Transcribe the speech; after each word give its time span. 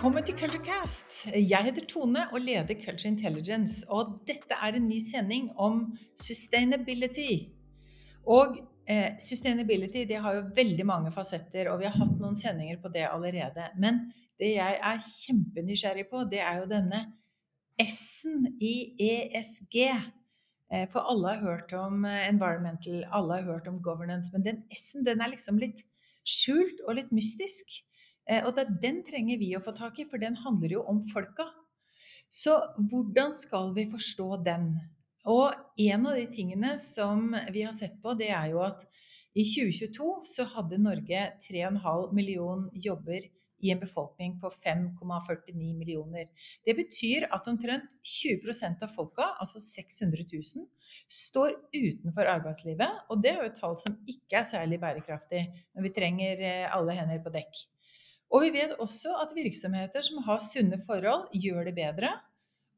Velkommen 0.00 0.24
til 0.24 0.32
Culturecast. 0.40 1.26
Jeg 1.28 1.60
heter 1.66 1.84
Tone 1.84 2.22
og 2.32 2.40
leder 2.40 2.78
Culture 2.80 3.10
Intelligence. 3.10 3.82
Og 3.92 4.14
dette 4.24 4.56
er 4.56 4.78
en 4.78 4.86
ny 4.88 4.96
sending 4.96 5.50
om 5.60 5.82
sustainability. 6.16 7.50
Og 8.24 8.56
eh, 8.88 9.18
sustainability 9.20 10.06
det 10.08 10.22
har 10.24 10.38
jo 10.38 10.46
veldig 10.56 10.86
mange 10.88 11.12
fasetter, 11.12 11.68
og 11.68 11.82
vi 11.82 11.90
har 11.90 11.98
hatt 12.00 12.14
noen 12.16 12.38
sendinger 12.38 12.80
på 12.80 12.88
det 12.94 13.02
allerede. 13.10 13.66
Men 13.76 14.00
det 14.40 14.54
jeg 14.54 14.78
er 14.92 15.04
kjempenysgjerrig 15.04 16.06
på, 16.08 16.24
det 16.32 16.40
er 16.46 16.62
jo 16.62 16.72
denne 16.72 17.02
S-en 17.84 18.48
i 18.56 18.72
ESG. 19.10 19.78
Eh, 19.84 20.88
for 20.88 21.12
alle 21.12 21.34
har 21.34 21.44
hørt 21.44 21.76
om 21.76 22.08
eh, 22.08 22.24
environmental, 22.30 23.04
alle 23.12 23.42
har 23.42 23.52
hørt 23.52 23.68
om 23.68 23.82
governance, 23.84 24.32
men 24.32 24.48
den 24.48 24.64
S-en 24.72 25.04
den 25.04 25.20
er 25.20 25.34
liksom 25.36 25.60
litt 25.60 25.84
skjult 26.24 26.80
og 26.88 26.96
litt 27.02 27.12
mystisk. 27.12 27.82
Eh, 28.30 28.46
og 28.46 28.54
den 28.82 29.02
trenger 29.06 29.40
vi 29.40 29.50
å 29.56 29.64
få 29.64 29.74
tak 29.76 29.98
i, 29.98 30.06
for 30.06 30.22
den 30.22 30.38
handler 30.44 30.78
jo 30.78 30.86
om 30.90 31.02
folka. 31.10 31.48
Så 32.30 32.54
hvordan 32.90 33.34
skal 33.34 33.74
vi 33.74 33.88
forstå 33.90 34.28
den? 34.46 34.72
Og 35.28 35.50
en 35.82 36.06
av 36.06 36.16
de 36.16 36.28
tingene 36.30 36.76
som 36.80 37.34
vi 37.52 37.66
har 37.66 37.74
sett 37.76 37.98
på, 38.02 38.14
det 38.16 38.30
er 38.32 38.52
jo 38.54 38.62
at 38.64 38.86
i 39.34 39.44
2022 39.46 40.14
så 40.26 40.46
hadde 40.54 40.78
Norge 40.82 41.26
3,5 41.42 42.14
million 42.16 42.64
jobber 42.74 43.26
i 43.60 43.70
en 43.74 43.80
befolkning 43.82 44.38
på 44.40 44.48
5,49 44.54 45.74
millioner. 45.76 46.30
Det 46.64 46.74
betyr 46.78 47.26
at 47.34 47.48
omtrent 47.50 47.90
20 48.06 48.80
av 48.80 48.94
folka, 48.94 49.26
altså 49.42 49.60
600 49.60 50.24
000, 50.32 50.64
står 51.10 51.58
utenfor 51.74 52.30
arbeidslivet. 52.30 53.04
Og 53.12 53.20
det 53.22 53.34
er 53.34 53.42
jo 53.42 53.50
et 53.50 53.60
tall 53.60 53.76
som 53.82 53.98
ikke 54.08 54.40
er 54.40 54.48
særlig 54.48 54.80
bærekraftig 54.80 55.44
når 55.74 55.86
vi 55.86 55.94
trenger 55.98 56.46
eh, 56.46 56.70
alle 56.72 56.96
hender 56.96 57.20
på 57.22 57.34
dekk. 57.34 57.66
Og 58.30 58.44
vi 58.46 58.52
vet 58.54 58.76
også 58.78 59.14
at 59.24 59.34
virksomheter 59.34 60.04
som 60.06 60.22
har 60.26 60.42
sunne 60.44 60.78
forhold, 60.84 61.28
gjør 61.34 61.66
det 61.68 61.76
bedre. 61.78 62.12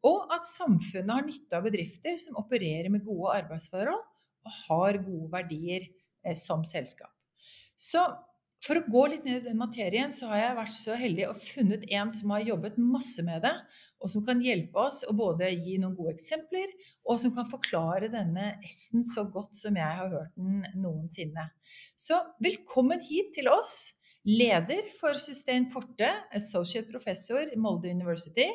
Og 0.08 0.32
at 0.34 0.46
samfunnet 0.48 1.12
har 1.12 1.26
nytte 1.26 1.58
av 1.58 1.66
bedrifter 1.66 2.16
som 2.18 2.38
opererer 2.40 2.88
med 2.90 3.04
gode 3.06 3.36
arbeidsforhold 3.42 4.00
og 4.42 4.54
har 4.64 4.98
gode 5.04 5.30
verdier 5.30 5.86
eh, 6.24 6.36
som 6.38 6.64
selskap. 6.66 7.12
Så 7.78 8.02
for 8.62 8.78
å 8.78 8.84
gå 8.86 9.06
litt 9.10 9.24
ned 9.26 9.40
i 9.40 9.48
den 9.48 9.58
materien, 9.58 10.12
så 10.14 10.28
har 10.30 10.40
jeg 10.40 10.58
vært 10.58 10.76
så 10.76 10.96
heldig 10.98 11.24
og 11.28 11.40
funnet 11.42 11.86
en 11.90 12.12
som 12.14 12.34
har 12.34 12.44
jobbet 12.46 12.78
masse 12.78 13.22
med 13.26 13.42
det, 13.42 13.54
og 14.02 14.10
som 14.10 14.22
kan 14.26 14.42
hjelpe 14.42 14.82
oss 14.82 15.00
å 15.06 15.14
både 15.18 15.48
gi 15.50 15.76
noen 15.82 15.96
gode 15.98 16.14
eksempler, 16.14 16.70
og 17.06 17.18
som 17.22 17.34
kan 17.34 17.48
forklare 17.50 18.10
denne 18.10 18.52
S-en 18.66 19.02
så 19.06 19.24
godt 19.30 19.58
som 19.58 19.78
jeg 19.78 19.98
har 19.98 20.10
hørt 20.10 20.34
den 20.38 20.62
noensinne. 20.78 21.48
Så 21.98 22.18
velkommen 22.42 23.02
hit 23.02 23.34
til 23.38 23.50
oss. 23.50 23.94
Leder 24.24 24.86
for 25.00 25.18
Sustain 25.18 25.66
Forte, 25.70 26.08
associate 26.32 26.86
professor 26.90 27.48
i 27.52 27.58
Molde 27.58 27.90
University. 27.90 28.46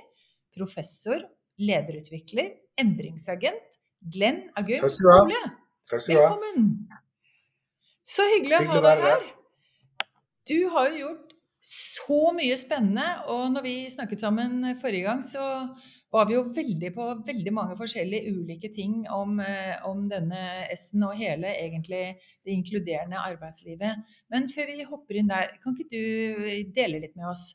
Professor, 0.55 1.25
lederutvikler, 1.59 2.53
endringsagent. 2.79 3.75
Glenn 3.99 4.45
Agum 4.55 4.85
Ole. 4.85 5.41
Velkommen. 5.91 6.69
Så 8.05 8.23
hyggelig 8.31 8.61
å 8.61 8.69
ha 8.69 8.81
deg 8.85 9.03
her. 9.03 9.25
Du 10.47 10.59
har 10.71 10.91
jo 10.93 10.99
gjort 11.01 11.35
så 11.67 12.31
mye 12.31 12.55
spennende, 12.59 13.07
og 13.33 13.49
når 13.51 13.65
vi 13.65 13.75
snakket 13.91 14.23
sammen 14.23 14.61
forrige 14.79 15.09
gang, 15.09 15.23
så 15.25 15.43
var 16.13 16.27
vi 16.29 16.37
jo 16.37 16.43
veldig 16.55 16.91
på 16.95 17.05
veldig 17.27 17.53
mange 17.55 17.75
forskjellige 17.79 18.31
ulike 18.31 18.71
ting 18.73 19.01
om, 19.11 19.39
eh, 19.43 19.75
om 19.87 20.05
denne 20.09 20.41
S-en 20.73 21.07
og 21.09 21.15
hele 21.19 21.51
egentlig 21.51 22.03
det 22.17 22.53
inkluderende 22.53 23.19
arbeidslivet. 23.19 24.03
Men 24.31 24.47
før 24.51 24.71
vi 24.71 24.87
hopper 24.87 25.19
inn 25.19 25.31
der, 25.31 25.57
kan 25.63 25.75
ikke 25.75 25.89
du 25.91 26.69
dele 26.75 27.01
litt 27.03 27.15
med 27.19 27.27
oss? 27.33 27.49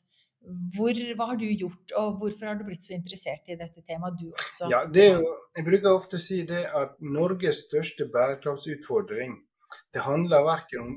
Hvor, 0.75 0.91
hva 1.15 1.29
har 1.29 1.37
du 1.39 1.45
gjort, 1.47 1.93
og 1.95 2.17
hvorfor 2.19 2.49
har 2.49 2.57
du 2.59 2.65
blitt 2.67 2.83
så 2.83 2.97
interessert 2.97 3.47
i 3.47 3.55
dette 3.55 3.79
temaet, 3.87 4.19
du 4.19 4.27
også? 4.33 4.67
Ja, 4.69 4.83
jo, 4.91 5.23
jeg 5.55 5.65
bruker 5.65 5.95
ofte 5.95 6.19
å 6.19 6.23
si 6.23 6.41
det 6.45 6.65
at 6.67 6.97
Norges 6.99 7.63
største 7.69 8.09
bærekraftsutfordring 8.11 9.37
det 9.93 10.03
handler 10.05 10.45
verken 10.45 10.81
om 10.83 10.93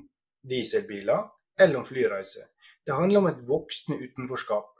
dieselbiler 0.51 1.29
eller 1.61 1.81
om 1.81 1.87
flyreiser. 1.87 2.51
Det 2.87 2.95
handler 2.95 3.23
om 3.23 3.29
et 3.31 3.43
voksende 3.49 3.99
utenforskap. 4.03 4.76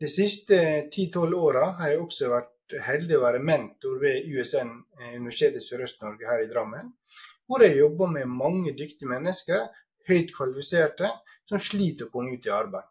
De 0.00 0.08
siste 0.10 0.56
10-12 0.90 1.34
åra 1.38 1.66
har 1.78 1.92
jeg 1.92 2.00
også 2.02 2.30
vært 2.32 2.74
heldig 2.82 3.18
å 3.18 3.22
være 3.22 3.42
mentor 3.44 4.00
ved 4.02 4.26
USN, 4.26 4.72
eh, 4.98 5.14
Universitetet 5.14 5.62
i 5.62 5.66
Sørøst-Norge 5.66 6.26
her 6.26 6.42
i 6.42 6.48
Drammen. 6.50 6.90
Hvor 7.46 7.62
jeg 7.62 7.78
jobber 7.78 8.10
med 8.10 8.26
mange 8.26 8.72
dyktige 8.74 9.10
mennesker, 9.10 9.68
høyt 10.08 10.32
kvalifiserte, 10.34 11.10
som 11.46 11.60
sliter 11.60 12.08
å 12.08 12.12
komme 12.12 12.34
ut 12.34 12.46
i 12.46 12.52
arbeid. 12.52 12.88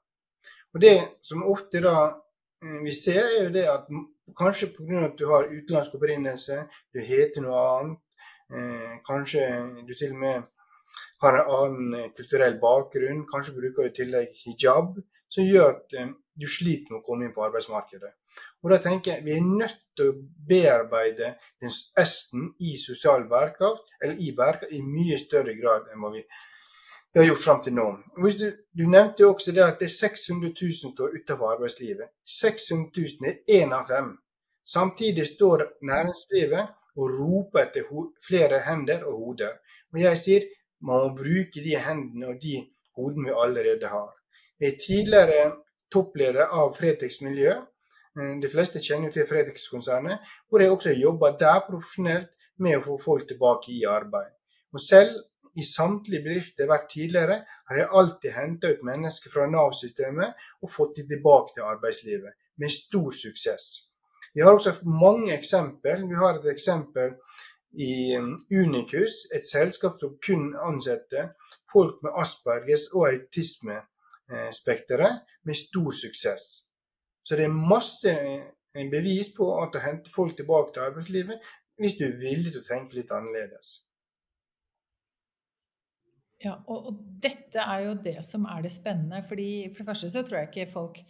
Og 0.74 0.82
Det 0.82 0.98
som 1.22 1.44
ofte 1.44 1.82
da 1.84 1.98
eh, 2.08 2.80
vi 2.86 2.96
ser, 2.96 3.26
er 3.26 3.44
jo 3.50 3.54
det 3.58 3.68
at 3.68 3.92
kanskje 4.40 4.72
pga. 4.78 5.06
at 5.06 5.18
du 5.18 5.28
har 5.28 5.52
utenlandsk 5.52 5.96
opprinnelse, 5.96 6.64
du 6.94 7.00
heter 7.02 7.42
noe 7.42 7.68
annet, 7.76 8.00
eh, 8.54 8.96
kanskje 9.06 9.44
du 9.88 9.94
til 9.94 10.16
og 10.16 10.20
med 10.24 10.44
har 11.24 11.40
en 11.40 11.56
annen 11.58 12.12
kulturell 12.18 12.60
bakgrunn, 12.62 13.26
kanskje 13.30 13.56
bruker 13.58 13.90
i 13.90 13.96
tillegg 13.96 14.36
hijab, 14.44 14.98
som 15.34 15.48
gjør 15.48 15.72
at 15.72 15.98
du 16.34 16.46
sliter 16.50 16.94
med 16.94 17.02
å 17.02 17.06
komme 17.06 17.28
inn 17.28 17.34
på 17.36 17.44
arbeidsmarkedet. 17.46 18.12
Og 18.64 18.72
da 18.72 18.80
tenker 18.82 19.12
jeg 19.12 19.26
Vi 19.26 19.36
er 19.36 19.46
nødt 19.46 19.84
til 19.98 20.10
å 20.10 20.16
bearbeide 20.50 21.36
den 21.62 21.74
S-en 22.04 22.50
i 22.60 22.78
sosial 22.78 23.28
bærekraft, 23.30 23.86
eller 24.02 24.18
i 24.18 24.32
bærekraft, 24.36 24.74
i 24.74 24.82
mye 24.82 25.20
større 25.22 25.54
grad 25.60 25.92
enn 25.92 26.02
hva 26.02 26.12
vi 26.16 26.24
har 27.20 27.28
gjort 27.28 27.44
fram 27.44 27.62
til 27.62 27.76
nå. 27.78 27.88
Du, 28.18 28.48
du, 28.74 28.84
nevnte 28.90 29.28
også 29.28 29.54
det 29.54 29.62
at 29.62 29.82
det 29.82 29.86
er 29.86 29.94
600 29.94 30.50
000 30.50 30.78
som 30.80 30.94
står 30.96 31.20
utenfor 31.20 31.52
arbeidslivet. 31.54 32.10
600 32.26 32.90
000 32.98 33.30
er 33.30 33.62
én 33.62 33.76
av 33.78 33.86
fem. 33.90 34.16
Samtidig 34.66 35.28
står 35.28 35.68
næringslivet 35.86 36.74
og 36.98 37.14
roper 37.20 37.68
etter 37.68 37.86
flere 38.26 38.64
hender 38.66 39.06
og 39.06 39.20
hoder. 39.20 39.60
Og 39.94 40.02
jeg 40.02 40.18
sier 40.18 40.50
man 40.84 41.06
må 41.06 41.16
bruke 41.18 41.64
de 41.64 41.76
hendene 41.80 42.34
og 42.34 42.42
de 42.44 42.58
hodene 42.98 43.30
vi 43.30 43.38
allerede 43.46 43.90
har. 43.92 44.12
Jeg 44.60 44.74
er 44.74 44.82
tidligere 44.86 45.44
toppleder 45.94 46.52
av 46.52 46.74
Fretex 46.78 47.22
miljø. 47.26 47.56
Eh, 48.20 48.34
de 48.44 48.50
fleste 48.52 48.82
kjenner 48.84 49.10
jo 49.10 49.18
til 49.18 49.28
Fretex-konsernet, 49.30 50.34
hvor 50.50 50.64
jeg 50.64 50.72
også 50.72 50.96
jobber 50.98 51.38
der 51.40 51.62
profesjonelt 51.68 52.32
med 52.62 52.78
å 52.78 52.86
få 52.86 52.98
folk 53.02 53.28
tilbake 53.30 53.72
i 53.74 53.86
arbeid. 53.90 54.34
Og 54.74 54.82
selv 54.82 55.22
i 55.58 55.66
samtlige 55.66 56.24
bedrifter 56.26 56.70
vært 56.70 56.90
tidligere 56.94 57.40
har 57.70 57.80
jeg 57.80 57.92
alltid 58.00 58.34
henta 58.34 58.72
ut 58.74 58.86
mennesker 58.86 59.34
fra 59.34 59.48
Nav-systemet 59.50 60.46
og 60.62 60.72
fått 60.74 60.98
dem 60.98 61.10
tilbake 61.12 61.54
til 61.56 61.68
arbeidslivet, 61.70 62.34
med 62.58 62.74
stor 62.74 63.14
suksess. 63.18 63.68
Vi 64.34 64.42
har 64.42 64.54
også 64.54 64.74
mange 64.86 65.34
eksempel. 65.36 66.08
Vi 66.10 66.18
har 66.18 66.40
et 66.40 66.50
eksempel 66.50 67.14
i 67.74 68.16
um, 68.18 68.36
Unicus, 68.52 69.24
et 69.34 69.46
selskap 69.46 69.98
som 70.00 70.18
kun 70.26 70.52
ansetter 70.62 71.34
folk 71.74 72.04
med 72.06 72.14
Asperges 72.22 72.92
og 72.94 73.08
autisme 73.10 73.82
Eh, 74.34 75.10
med 75.44 75.56
stor 75.56 75.92
suksess. 75.92 76.44
Så 77.24 77.36
det 77.36 77.46
er 77.46 77.50
masse 77.74 78.10
eh, 78.10 78.90
bevis 78.92 79.34
på 79.38 79.50
at 79.62 79.76
å 79.76 79.82
hente 79.84 80.12
folk 80.16 80.38
tilbake 80.38 80.74
til 80.74 80.86
arbeidslivet 80.88 81.50
hvis 81.82 81.98
du 82.00 82.06
er 82.06 82.16
villig 82.22 82.54
til 82.54 82.62
å 82.62 82.68
tenke 82.68 82.98
litt 82.98 83.12
annerledes. 83.12 83.82
Ja, 86.44 86.56
og, 86.68 86.88
og, 86.88 87.04
dette 87.24 87.62
er 87.62 87.86
jo 87.86 87.94
det 88.06 88.18
som 88.26 88.48
er 88.48 88.64
det 88.64 88.72
spennende. 88.72 89.24
fordi 89.28 89.70
For 89.70 89.84
det 89.84 89.90
første 89.92 90.10
så 90.10 90.24
tror 90.24 90.40
jeg 90.40 90.52
ikke 90.52 90.72
folk 90.72 91.04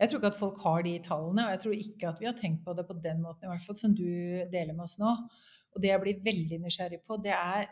jeg 0.00 0.08
tror 0.08 0.20
ikke 0.20 0.32
at 0.32 0.40
folk 0.40 0.60
har 0.64 0.82
de 0.82 0.92
tallene, 1.04 1.42
og 1.44 1.50
jeg 1.52 1.60
tror 1.60 1.72
ikke 1.76 2.08
at 2.08 2.20
vi 2.20 2.26
har 2.26 2.36
tenkt 2.38 2.62
på 2.64 2.72
det 2.72 2.86
på 2.88 2.94
den 3.04 3.18
måten 3.20 3.44
i 3.44 3.50
hvert 3.50 3.66
fall 3.66 3.76
som 3.76 3.92
du 3.92 4.06
deler 4.52 4.72
med 4.72 4.86
oss 4.86 4.96
nå. 4.98 5.10
Og 5.74 5.82
det 5.82 5.92
jeg 5.92 6.02
blir 6.02 6.24
veldig 6.24 6.60
nysgjerrig 6.64 7.02
på, 7.06 7.20
det 7.22 7.36
er 7.36 7.68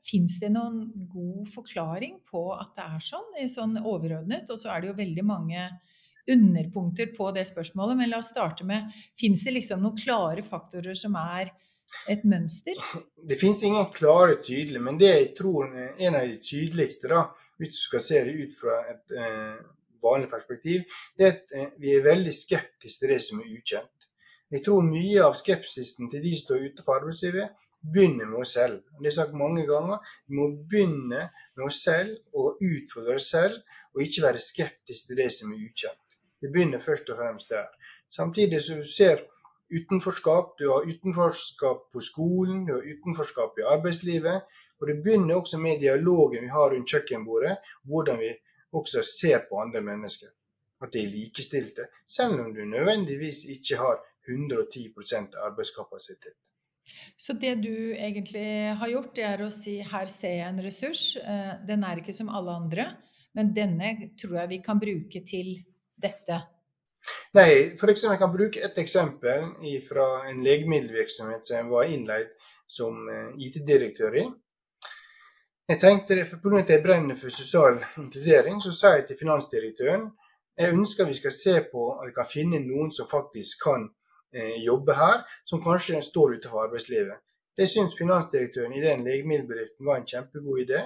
Fins 0.00 0.38
det 0.40 0.48
noen 0.48 0.86
god 1.12 1.48
forklaring 1.52 2.14
på 2.24 2.40
at 2.54 2.70
det 2.72 2.84
er 2.86 3.02
sånn, 3.04 3.34
sånn 3.52 3.74
overordnet? 3.84 4.48
Og 4.48 4.56
så 4.58 4.70
er 4.72 4.80
det 4.80 4.88
jo 4.88 4.94
veldig 4.96 5.24
mange 5.28 5.66
underpunkter 6.30 7.10
på 7.16 7.30
det 7.36 7.44
spørsmålet. 7.50 7.98
Men 7.98 8.10
la 8.12 8.20
oss 8.22 8.30
starte 8.32 8.66
med 8.66 8.88
Fins 9.18 9.44
det 9.44 9.54
liksom 9.58 9.82
noen 9.84 9.98
klare 10.00 10.44
faktorer 10.46 10.96
som 10.96 11.18
er 11.20 11.52
et 12.10 12.24
mønster? 12.28 12.80
Det 13.28 13.38
finnes 13.40 13.62
ingen 13.66 13.92
klare 13.94 14.38
tydelige, 14.42 14.82
men 14.86 14.98
det 15.00 15.10
jeg 15.10 15.30
tror 15.38 15.68
er 15.74 16.00
en 16.06 16.16
av 16.16 16.26
de 16.28 16.40
tydeligste, 16.40 17.10
da, 17.10 17.26
hvis 17.60 17.74
du 17.74 17.80
skal 17.82 18.04
se 18.04 18.24
det 18.24 18.36
ut 18.40 18.56
fra 18.56 18.80
et 18.92 19.16
eh, 19.20 19.56
vanlig 20.02 20.30
perspektiv, 20.32 20.84
det 21.18 21.26
er 21.26 21.34
at 21.34 21.56
eh, 21.56 21.72
vi 21.82 21.94
er 21.96 22.06
veldig 22.06 22.34
skeptiske 22.34 23.02
til 23.02 23.14
det 23.14 23.20
som 23.24 23.42
er 23.42 23.50
ukjent. 23.58 23.99
Jeg 24.50 24.64
tror 24.66 24.82
mye 24.82 25.22
av 25.22 25.36
skepsisen 25.38 26.10
til 26.10 26.22
de 26.24 26.34
som 26.34 26.46
står 26.48 26.64
utenfor 26.68 26.98
arbeidslivet, 26.98 27.56
begynner 27.80 28.28
med 28.28 28.42
oss 28.42 28.54
selv. 28.58 28.82
Det 29.00 29.08
er 29.08 29.16
sagt 29.16 29.36
mange 29.38 29.62
ganger. 29.68 30.02
Vi 30.28 30.36
må 30.36 30.50
begynne 30.68 31.28
med 31.56 31.64
oss 31.64 31.80
selv 31.84 32.16
og 32.36 32.60
utfordre 32.60 33.16
oss 33.16 33.30
selv, 33.30 33.60
og 33.94 34.02
ikke 34.04 34.24
være 34.26 34.42
skeptisk 34.42 35.08
til 35.08 35.20
det 35.22 35.30
som 35.32 35.52
er 35.54 35.62
ukjent. 35.64 36.16
Det 36.40 36.50
begynner 36.52 36.82
først 36.82 37.08
og 37.12 37.20
fremst 37.20 37.52
der. 37.52 37.68
Samtidig 38.10 38.60
som 38.62 38.82
du 38.82 38.88
ser 38.88 39.22
utenforskap. 39.70 40.58
Du 40.58 40.70
har 40.72 40.86
utenforskap 40.86 41.86
på 41.92 42.00
skolen, 42.00 42.66
du 42.66 42.74
har 42.74 42.82
utenforskap 42.82 43.58
i 43.58 43.68
arbeidslivet. 43.76 44.42
Og 44.80 44.88
det 44.88 45.02
begynner 45.04 45.36
også 45.36 45.58
med 45.58 45.80
dialogen 45.80 46.42
vi 46.42 46.52
har 46.52 46.70
rundt 46.72 46.90
kjøkkenbordet, 46.90 47.56
hvordan 47.84 48.18
vi 48.18 48.30
også 48.72 49.02
ser 49.20 49.44
på 49.48 49.60
andre 49.60 49.80
mennesker. 49.80 50.28
at 50.82 50.92
de 50.92 50.98
er 50.98 51.10
likestilte, 51.12 51.84
selv 52.08 52.40
om 52.40 52.54
du 52.54 52.64
nødvendigvis 52.64 53.44
ikke 53.44 53.76
har 53.76 53.98
110 54.28 55.34
arbeidskapasitet. 55.44 56.36
Så 57.16 57.32
det 57.32 57.54
du 57.62 57.94
egentlig 57.94 58.74
har 58.76 58.88
gjort, 58.88 59.14
det 59.16 59.26
er 59.26 59.42
å 59.44 59.50
si 59.54 59.78
her 59.84 60.10
ser 60.10 60.36
jeg 60.40 60.48
en 60.48 60.62
ressurs. 60.64 61.04
Eh, 61.16 61.52
den 61.68 61.84
er 61.86 62.00
ikke 62.00 62.14
som 62.16 62.32
alle 62.32 62.56
andre, 62.62 62.86
men 63.36 63.52
denne 63.54 63.92
tror 64.18 64.40
jeg 64.40 64.52
vi 64.54 64.60
kan 64.64 64.80
bruke 64.80 65.22
til 65.26 65.52
dette. 66.00 66.40
Nei, 67.36 67.76
for 67.80 67.92
eksempel, 67.92 68.16
jeg 68.16 68.22
kan 68.24 68.34
bruke 68.34 68.62
et 68.64 68.78
eksempel 68.82 69.46
fra 69.86 70.06
en 70.28 70.42
legemiddelvirksomhet 70.44 71.46
som 71.46 71.56
jeg 71.56 71.70
var 71.70 71.92
innleid 71.94 72.32
som 72.70 73.06
eh, 73.08 73.36
IT-direktør 73.46 74.18
i. 74.20 74.26
Jeg 75.70 75.78
tenkte 75.78 76.16
det, 76.18 76.26
for 76.26 76.42
Pga. 76.42 76.64
at 76.64 76.72
jeg 76.74 76.82
brenner 76.82 77.16
for 77.16 77.30
sosial 77.30 77.78
inkludering, 78.00 78.58
så 78.62 78.72
sa 78.74 78.96
jeg 78.96 79.06
til 79.06 79.20
finansdirektøren 79.20 80.08
jeg 80.60 80.76
ønsker 80.76 81.08
vi 81.08 81.16
skal 81.16 81.32
se 81.32 81.54
på 81.72 81.86
at 81.94 82.08
vi 82.08 82.14
kan 82.16 82.28
finne 82.28 82.60
noen 82.60 82.90
som 82.92 83.08
faktisk 83.08 83.62
kan 83.64 83.86
jobbe 84.62 84.94
her, 84.94 85.22
som 85.44 85.62
kanskje 85.64 86.02
står 86.02 86.36
utenfor 86.38 86.64
arbeidslivet. 86.68 87.18
Det 87.56 87.66
syns 87.68 87.96
finansdirektøren 87.98 88.72
i 88.72 88.82
den 88.82 89.02
legemiddelbedriften 89.04 89.86
var 89.86 89.98
en 89.98 90.06
kjempegod 90.06 90.62
idé. 90.62 90.84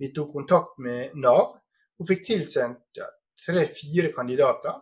Vi 0.00 0.08
tok 0.14 0.32
kontakt 0.32 0.78
med 0.82 1.14
Nav 1.20 1.58
og 1.98 2.08
fikk 2.08 2.24
tilsendt 2.26 3.02
tre-fire 3.44 4.12
kandidater. 4.16 4.80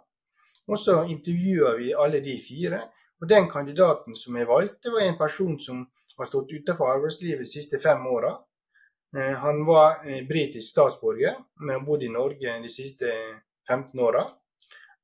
Og 0.67 0.79
så 0.79 1.03
intervjua 1.11 1.75
vi 1.79 1.93
alle 1.95 2.21
de 2.25 2.37
fire. 2.43 2.81
Og 3.21 3.29
den 3.29 3.49
kandidaten 3.51 4.17
som 4.17 4.37
jeg 4.37 4.49
valgte, 4.49 4.93
var 4.93 5.05
en 5.05 5.19
person 5.19 5.59
som 5.61 5.85
har 6.19 6.29
stått 6.29 6.53
utenfor 6.53 6.91
arbeidslivet 6.97 7.47
de 7.47 7.53
siste 7.53 7.79
fem 7.83 8.07
åra. 8.07 8.33
Eh, 9.17 9.35
han 9.45 9.63
var 9.65 10.05
eh, 10.09 10.25
britisk 10.29 10.71
statsborger, 10.71 11.37
men 11.61 11.79
har 11.79 11.87
bodd 11.87 12.05
i 12.05 12.13
Norge 12.13 12.59
de 12.63 12.73
siste 12.73 13.13
15 13.69 14.01
åra. 14.01 14.25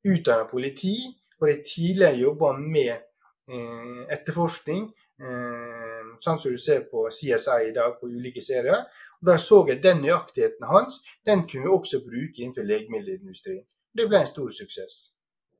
Utdanna 0.04 0.44
politi, 0.50 0.96
og 1.42 1.48
de 1.50 1.62
tidligere 1.66 2.22
jobba 2.22 2.52
med 2.58 2.92
eh, 2.94 4.02
etterforskning, 4.14 4.90
sånn 5.22 6.38
som 6.40 6.50
du 6.50 6.58
ser 6.58 6.80
på 6.90 7.04
CSI 7.14 7.68
i 7.68 7.74
dag 7.76 7.92
på 8.00 8.08
ulike 8.10 8.42
serier. 8.42 8.88
Og 9.20 9.28
Da 9.28 9.36
så 9.38 9.60
jeg 9.68 9.82
den 9.84 10.02
nøyaktigheten 10.02 10.66
hans, 10.66 10.98
den 11.26 11.44
kunne 11.46 11.68
vi 11.68 11.74
også 11.76 12.00
bruke 12.02 12.42
innenfor 12.42 12.66
legemiddelindustrien. 12.66 13.62
Det 13.94 14.08
ble 14.08 14.18
en 14.18 14.26
stor 14.26 14.50
suksess. 14.50 15.12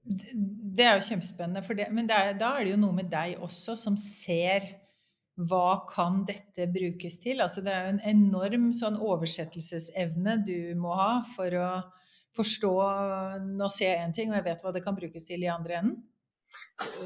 Det 0.03 0.83
er 0.83 0.97
jo 0.99 1.07
kjempespennende, 1.07 1.63
det, 1.79 1.87
men 1.95 2.09
det 2.11 2.17
er, 2.19 2.33
da 2.39 2.57
er 2.57 2.65
det 2.65 2.73
jo 2.73 2.81
noe 2.83 2.97
med 2.97 3.11
deg 3.13 3.37
også 3.39 3.77
som 3.79 3.95
ser 4.01 4.67
hva 5.39 5.87
kan 5.89 6.25
dette 6.29 6.67
brukes 6.75 7.21
til? 7.23 7.41
Altså 7.41 7.63
det 7.65 7.73
er 7.73 7.87
jo 7.87 7.93
en 7.95 8.05
enorm 8.11 8.73
sånn 8.77 8.99
oversettelsesevne 8.99 10.41
du 10.47 10.75
må 10.79 10.97
ha 10.99 11.13
for 11.37 11.55
å 11.55 11.69
forstå 12.37 12.73
Nå 13.43 13.69
ser 13.73 13.93
jeg 13.93 14.07
én 14.07 14.15
ting, 14.17 14.31
og 14.33 14.39
jeg 14.41 14.49
vet 14.49 14.65
hva 14.65 14.73
det 14.75 14.85
kan 14.85 14.97
brukes 14.97 15.29
til 15.29 15.45
i 15.45 15.51
andre 15.53 15.79
enden. 15.81 16.01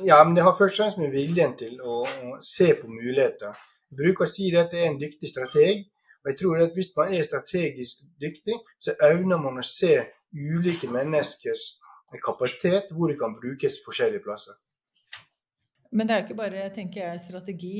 Ja, 0.04 0.22
men 0.24 0.34
det 0.34 0.42
har 0.42 0.56
først 0.58 0.78
og 0.80 0.84
fremst 0.84 0.98
med 0.98 1.12
viljen 1.14 1.54
til 1.58 1.78
å, 1.80 2.02
å 2.02 2.38
se 2.42 2.72
på 2.78 2.90
muligheter. 2.90 3.54
Jeg 3.90 4.00
bruker 4.00 4.26
å 4.26 4.30
si 4.30 4.50
at 4.54 4.74
jeg 4.74 4.82
er 4.82 4.92
en 4.92 5.00
dyktig 5.00 5.30
strateg. 5.30 5.86
Og 6.24 6.32
jeg 6.32 6.38
tror 6.40 6.62
at 6.64 6.74
hvis 6.74 6.90
man 6.96 7.12
er 7.14 7.22
strategisk 7.22 8.06
dyktig, 8.18 8.56
så 8.82 8.96
evner 9.08 9.38
man 9.38 9.60
å 9.60 9.66
se 9.66 9.92
ulike 10.34 10.90
menneskers 10.90 11.76
kapasitet, 12.24 12.90
hvor 12.90 13.12
de 13.12 13.18
kan 13.18 13.36
brukes 13.38 13.78
forskjellige 13.84 14.24
plasser. 14.24 14.56
Men 15.92 16.08
det 16.08 16.14
er 16.14 16.18
jo 16.18 16.26
ikke 16.26 16.40
bare 16.40 16.64
tenker 16.74 17.00
jeg, 17.04 17.20
strategi. 17.20 17.76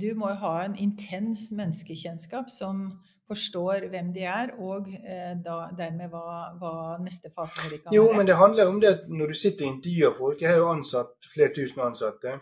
Du 0.00 0.10
må 0.18 0.32
jo 0.32 0.40
ha 0.42 0.54
en 0.64 0.74
intens 0.74 1.48
menneskekjennskap 1.54 2.50
som 2.50 2.82
forstår 3.28 3.88
hvem 3.92 4.12
de 4.14 4.24
er, 4.24 4.52
og 4.58 4.88
eh, 4.96 5.34
da, 5.44 5.58
dermed 5.76 6.10
hva, 6.12 6.38
hva, 6.60 6.72
neste 7.02 7.30
fase 7.34 7.58
for 7.60 7.68
de 7.72 7.80
kan 7.80 7.90
være. 7.90 7.96
Jo, 7.96 8.06
men 8.16 8.28
det 8.28 8.38
handler 8.38 8.72
om 8.72 8.80
det 8.82 8.92
at 8.94 9.04
når 9.12 9.32
du 9.32 9.36
sitter 9.36 9.66
og 9.66 9.74
intervjuer 9.74 10.16
folk 10.16 10.42
Jeg 10.42 10.50
har 10.50 10.62
jo 10.62 10.70
ansatt 10.72 11.30
flere 11.34 11.54
tusen 11.56 11.82
ansatte, 11.84 12.36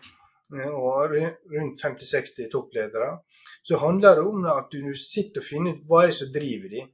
eh, 0.55 0.69
og 0.71 1.17
rundt 1.17 1.85
50-60 1.85 2.51
toppledere. 2.53 3.11
Så 3.67 3.81
handler 3.83 4.21
det 4.21 4.27
om 4.31 4.47
at 4.53 4.71
du 4.73 4.95
sitter 5.01 5.43
og 5.43 5.49
finner 5.49 5.75
ut 5.75 5.87
hva 5.91 6.05
er 6.05 6.13
det 6.13 6.19
som 6.21 6.33
driver 6.35 6.75
de. 6.77 6.85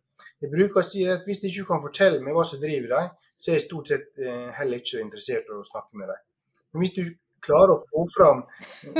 Jeg 0.42 0.50
bruker 0.56 0.82
å 0.82 0.86
si 0.86 1.04
at 1.06 1.26
hvis 1.28 1.42
de 1.42 1.50
ikke 1.52 1.68
kan 1.70 1.84
fortelle 1.84 2.22
meg 2.24 2.34
hva 2.36 2.46
som 2.48 2.62
driver 2.62 2.96
deg, 2.96 3.12
så 3.42 3.50
er 3.50 3.58
jeg 3.58 3.66
stort 3.66 3.90
sett 3.90 4.22
eh, 4.22 4.48
heller 4.56 4.80
ikke 4.80 4.94
så 4.96 5.02
interessert 5.02 5.50
i 5.50 5.56
å 5.58 5.66
snakke 5.66 6.00
med 6.00 6.10
deg. 6.10 6.24
Men 6.72 6.84
hvis 6.84 6.96
du 6.96 7.02
klarer 7.42 7.74
å 7.74 7.82
få 7.82 8.04
fram 8.16 8.44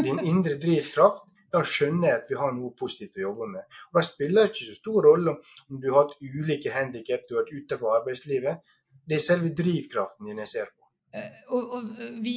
din 0.03 0.19
indre 0.27 0.59
drivkraft, 0.61 1.29
da 1.53 1.63
skjønner 1.67 2.09
jeg 2.09 2.21
at 2.21 2.31
vi 2.33 2.39
har 2.41 2.55
noe 2.57 2.75
positivt 2.79 3.19
å 3.21 3.27
jobbe 3.27 3.49
med. 3.55 3.81
Og 3.91 3.99
Da 4.01 4.05
spiller 4.07 4.47
det 4.47 4.53
ikke 4.53 4.69
så 4.71 4.79
stor 4.79 5.09
rolle 5.09 5.37
om 5.69 5.81
du 5.81 5.91
har 5.91 6.07
hatt 6.07 6.21
ulike 6.21 6.73
handikap, 6.75 7.27
du 7.29 7.37
har 7.37 7.45
vært 7.45 7.57
utenfor 7.59 7.99
arbeidslivet. 8.01 8.79
Det 9.09 9.19
er 9.19 9.25
selve 9.25 9.51
drivkraften 9.57 10.29
din 10.29 10.41
jeg 10.45 10.53
ser 10.53 10.71
på. 10.73 10.83
Eh, 11.13 11.41
og, 11.53 11.75
og, 11.77 11.89
vi, 12.25 12.35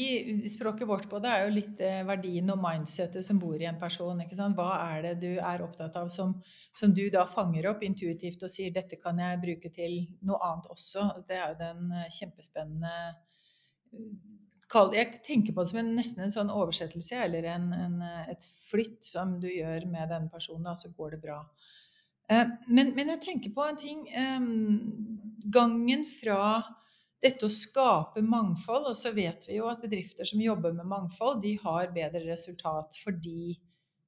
Språket 0.51 0.87
vårt 0.87 1.05
på 1.07 1.19
det 1.23 1.31
er 1.31 1.45
jo 1.45 1.53
litt 1.55 1.79
eh, 1.79 2.01
verdien 2.07 2.51
og 2.51 2.59
mindsettet 2.59 3.23
som 3.23 3.39
bor 3.39 3.55
i 3.55 3.69
en 3.69 3.79
person. 3.79 4.19
ikke 4.19 4.35
sant? 4.35 4.57
Hva 4.59 4.81
er 4.89 5.05
det 5.05 5.13
du 5.21 5.29
er 5.39 5.63
opptatt 5.63 5.95
av 5.99 6.11
som, 6.11 6.35
som, 6.75 6.91
du 6.95 7.05
da 7.13 7.23
fanger 7.29 7.69
opp 7.71 7.85
intuitivt 7.87 8.43
og 8.43 8.51
sier 8.51 8.75
dette 8.75 8.99
kan 8.99 9.21
jeg 9.23 9.39
bruke 9.43 9.71
til 9.71 10.01
noe 10.27 10.41
annet 10.43 10.67
også. 10.75 11.07
Det 11.29 11.39
er 11.39 11.53
jo 11.53 11.61
den 11.61 11.95
eh, 12.01 12.11
kjempespennende 12.19 12.95
jeg 14.73 15.21
tenker 15.25 15.53
på 15.53 15.63
det 15.63 15.71
som 15.71 15.79
en, 15.81 15.91
nesten 15.95 16.23
en 16.25 16.33
sånn 16.33 16.53
oversettelse 16.53 17.19
eller 17.27 17.45
en, 17.53 17.67
en, 17.73 17.99
et 18.31 18.47
flytt 18.69 19.03
som 19.05 19.37
du 19.39 19.47
gjør 19.51 19.85
med 19.91 20.09
denne 20.09 20.31
personen, 20.31 20.71
og 20.71 20.79
så 20.79 20.89
går 20.95 21.15
det 21.15 21.21
bra. 21.27 21.41
Eh, 22.31 22.47
men, 22.67 22.95
men, 22.97 23.13
jeg 23.13 23.21
tenker 23.27 23.53
på 23.53 23.65
en 23.65 23.77
ting. 23.77 24.01
Gangen 25.53 26.07
fra 26.09 26.63
dette 27.21 27.47
å 27.47 27.53
skape 27.53 28.21
mangfold, 28.25 28.89
og 28.91 28.97
så 28.97 29.13
vet 29.15 29.47
vi 29.49 29.59
jo 29.59 29.69
at 29.69 29.83
bedrifter 29.83 30.27
som 30.27 30.41
jobber 30.41 30.73
med 30.77 30.89
mangfold, 30.89 31.41
de 31.45 31.55
har 31.61 31.93
bedre 31.93 32.25
resultat 32.27 32.97
fordi 33.01 33.55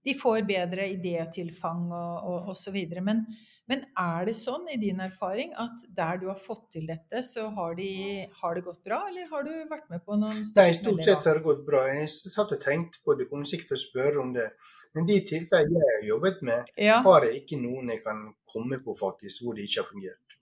de 0.08 0.14
får 0.16 0.46
bedre 0.48 0.86
idétilfang 0.94 1.90
og 1.92 2.52
osv. 2.54 2.78
Men, 3.04 3.26
men 3.68 3.84
er 4.00 4.28
det 4.30 4.36
sånn 4.38 4.68
i 4.72 4.78
din 4.80 5.02
erfaring 5.04 5.52
at 5.60 5.84
der 5.96 6.22
du 6.22 6.30
har 6.30 6.38
fått 6.40 6.70
til 6.78 6.86
dette, 6.88 7.20
så 7.26 7.50
har, 7.58 7.76
de, 7.76 8.24
har 8.40 8.56
det 8.56 8.64
gått 8.64 8.80
bra, 8.88 9.02
eller 9.10 9.28
har 9.32 9.44
du 9.44 9.52
vært 9.68 9.90
med 9.92 10.06
på 10.06 10.16
noen 10.16 10.40
Nei, 10.40 10.70
stort 10.78 11.04
sett 11.04 11.28
har 11.28 11.40
det 11.40 11.44
gått 11.44 11.66
bra. 11.68 11.84
Jeg 11.92 12.08
satt 12.14 12.54
og 12.56 12.62
tenkte 12.64 13.04
på 13.04 13.18
det, 13.20 13.28
kom 13.32 13.44
sikkert 13.48 13.82
spørre 13.82 14.24
om 14.24 14.32
det. 14.38 14.48
Men 14.96 15.10
de 15.10 15.20
tilfellene 15.28 15.84
jeg 15.84 15.98
har 15.98 16.08
jobbet 16.14 16.40
med, 16.48 16.72
ja. 16.80 17.02
har 17.04 17.28
jeg 17.28 17.44
ikke 17.44 17.60
noen 17.60 17.92
jeg 17.92 18.02
kan 18.08 18.24
komme 18.48 18.80
på 18.84 18.96
faktisk, 18.98 19.44
hvor 19.44 19.58
det 19.58 19.68
ikke 19.68 19.84
har 19.84 19.92
fungert. 19.92 20.38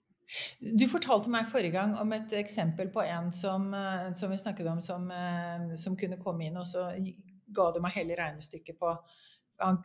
Du 0.60 0.86
fortalte 0.90 1.30
meg 1.30 1.50
forrige 1.50 1.74
gang 1.74 1.98
om 1.98 2.14
et 2.14 2.32
eksempel 2.38 2.88
på 2.94 3.02
en 3.02 3.32
som, 3.34 3.68
eh, 3.74 4.08
som 4.18 4.30
vi 4.30 4.38
snakket 4.38 4.70
om, 4.70 4.80
som, 4.82 5.10
eh, 5.10 5.74
som 5.78 5.98
kunne 5.98 6.22
komme 6.22 6.46
inn, 6.46 6.62
og 6.62 6.66
så 6.66 6.92
ga 7.54 7.72
du 7.74 7.82
meg 7.82 7.98
hele 7.98 8.18
regnestykket 8.18 8.78
på 8.78 8.94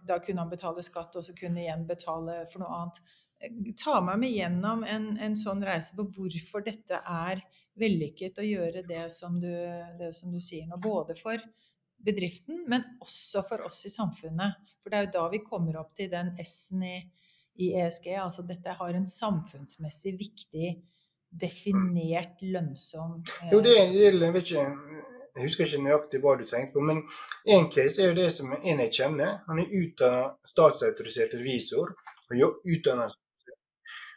da 0.07 0.19
kunne 0.19 0.41
han 0.41 0.49
betale 0.49 0.83
skatt, 0.83 1.15
og 1.15 1.25
så 1.25 1.35
kunne 1.37 1.61
igjen 1.63 1.85
betale 1.87 2.45
for 2.51 2.63
noe 2.63 2.71
annet. 2.75 3.01
Ta 3.81 3.97
meg 4.05 4.19
med 4.21 4.35
gjennom 4.35 4.83
en, 4.85 5.11
en 5.17 5.35
sånn 5.39 5.63
reise 5.65 5.95
på 5.97 6.05
hvorfor 6.13 6.65
dette 6.65 6.99
er 7.01 7.41
vellykket 7.79 8.37
å 8.37 8.45
gjøre 8.45 8.83
det 8.87 9.07
som, 9.13 9.39
du, 9.41 9.51
det 9.97 10.11
som 10.17 10.33
du 10.33 10.39
sier 10.43 10.67
nå. 10.69 10.77
Både 10.81 11.15
for 11.17 11.41
bedriften, 12.01 12.63
men 12.69 12.85
også 13.01 13.43
for 13.47 13.65
oss 13.65 13.83
i 13.85 13.93
samfunnet. 13.93 14.61
For 14.81 14.91
det 14.91 14.99
er 14.99 15.07
jo 15.07 15.13
da 15.17 15.25
vi 15.33 15.43
kommer 15.45 15.79
opp 15.81 15.93
til 15.97 16.09
den 16.11 16.33
S-en 16.41 16.85
i, 16.85 16.95
i 17.61 17.71
ESG. 17.81 18.11
Altså 18.21 18.45
dette 18.47 18.77
har 18.77 18.97
en 18.97 19.07
samfunnsmessig 19.09 20.15
viktig, 20.19 20.73
definert, 21.31 22.41
lønnsom 22.43 23.21
eh, 23.21 23.53
Jo, 23.53 23.61
det, 23.63 23.77
det, 23.93 24.09
jeg 24.19 24.33
vet 24.35 24.49
ikke 24.49 24.65
jeg 25.31 25.45
husker 25.45 25.63
ikke 25.63 25.83
nøyaktig 25.85 26.19
hva 26.19 26.33
du 26.35 26.43
tenkte 26.43 26.75
på, 26.75 26.81
men 26.83 26.97
én 27.47 27.69
case 27.71 28.01
er 28.03 28.09
jo 28.09 28.17
det 28.17 28.27
som 28.35 28.51
en 28.51 28.81
jeg 28.83 28.91
kjenner. 28.97 29.37
Han 29.47 29.61
er 29.63 29.75
utdanna 29.79 30.25
statsautorisert 30.43 31.37
revisor 31.37 31.93
og 31.95 32.65
utdannet 32.67 33.15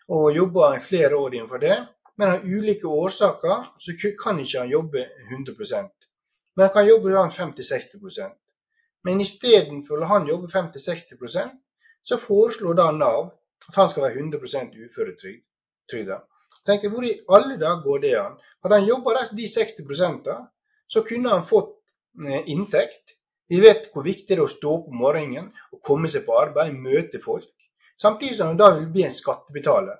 og 0.09 0.35
jobba 0.37 0.75
flere 0.81 1.17
år 1.17 1.35
innenfor 1.35 1.63
det. 1.63 1.77
Men 2.17 2.37
av 2.37 2.45
ulike 2.47 2.87
årsaker 2.87 3.71
så 3.83 3.95
kan 4.21 4.39
ikke 4.39 4.61
han 4.61 4.71
jobbe 4.71 5.07
100 5.31 5.89
Men 6.55 6.67
han 6.67 6.73
kan 6.73 6.87
jobbe 6.87 7.11
50-60% 7.11 8.31
Men 9.03 9.21
istedenfor 9.21 10.03
å 10.03 10.07
han 10.07 10.29
jobbe 10.29 10.47
50-60% 10.47 11.51
så 12.03 12.19
foreslår 12.21 12.75
da 12.75 12.91
Nav 12.93 13.33
at 13.69 13.77
han 13.77 13.91
skal 13.91 14.05
være 14.05 14.21
100% 14.21 14.77
uføretrygda. 14.87 16.21
Tenk 16.65 16.87
hvor 16.93 17.05
i 17.05 17.17
alle 17.29 17.57
dager 17.57 17.83
går 17.83 17.99
det 18.05 18.15
an? 18.21 18.37
Hadde 18.63 18.79
han 18.79 18.89
jobba 18.89 19.25
de 19.33 19.47
60% 19.49 20.31
så 20.87 21.03
kunne 21.03 21.33
han 21.33 21.45
fått 21.45 21.75
eh, 22.25 22.45
inntekt. 22.53 23.17
Vi 23.49 23.61
vet 23.61 23.91
hvor 23.93 24.05
viktig 24.05 24.29
det 24.31 24.39
er 24.39 24.45
å 24.45 24.51
stå 24.51 24.77
opp 24.79 24.89
om 24.93 25.01
morgenen 25.01 25.51
og 25.73 25.83
komme 25.85 26.09
seg 26.09 26.25
på 26.27 26.37
arbeid, 26.39 26.77
møte 26.77 27.21
folk. 27.21 27.49
Samtidig 28.01 28.37
som 28.37 28.53
han 28.53 28.59
da 28.59 28.73
vil 28.79 28.89
bli 28.93 29.05
en 29.07 29.15
skattebetaler. 29.15 29.99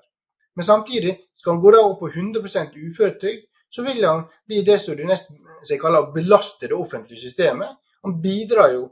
Men 0.55 0.65
samtidig 0.65 1.15
skal 1.33 1.55
han 1.55 1.61
gå 1.63 1.71
da 1.75 1.81
opp 1.83 1.99
på 1.99 2.09
100% 2.11 2.75
uføretrygd, 2.75 3.45
så 3.69 3.83
vil 3.83 4.05
han 4.05 4.25
bli 4.47 4.61
det 4.67 4.77
som 4.79 4.95
du 4.95 5.03
nesten 5.07 5.41
kaller 5.81 6.05
å 6.05 6.13
belaste 6.15 6.69
det 6.69 6.77
offentlige 6.77 7.25
systemet. 7.25 7.73
Han 8.05 8.19
bidrar 8.21 8.71
jo 8.75 8.85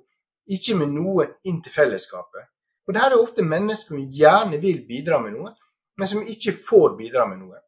ikke 0.51 0.75
med 0.79 0.91
noe 0.95 1.27
inn 1.47 1.61
til 1.63 1.71
fellesskapet. 1.71 2.49
Og 2.87 2.95
det 2.95 3.03
her 3.03 3.13
er 3.15 3.21
ofte 3.21 3.45
mennesker 3.47 3.95
som 3.95 4.15
gjerne 4.17 4.59
vil 4.59 4.81
bidra 4.87 5.21
med 5.23 5.37
noe, 5.37 5.53
men 5.95 6.09
som 6.09 6.25
ikke 6.27 6.55
får 6.57 6.97
bidra 6.99 7.27
med 7.29 7.39
noe. 7.45 7.61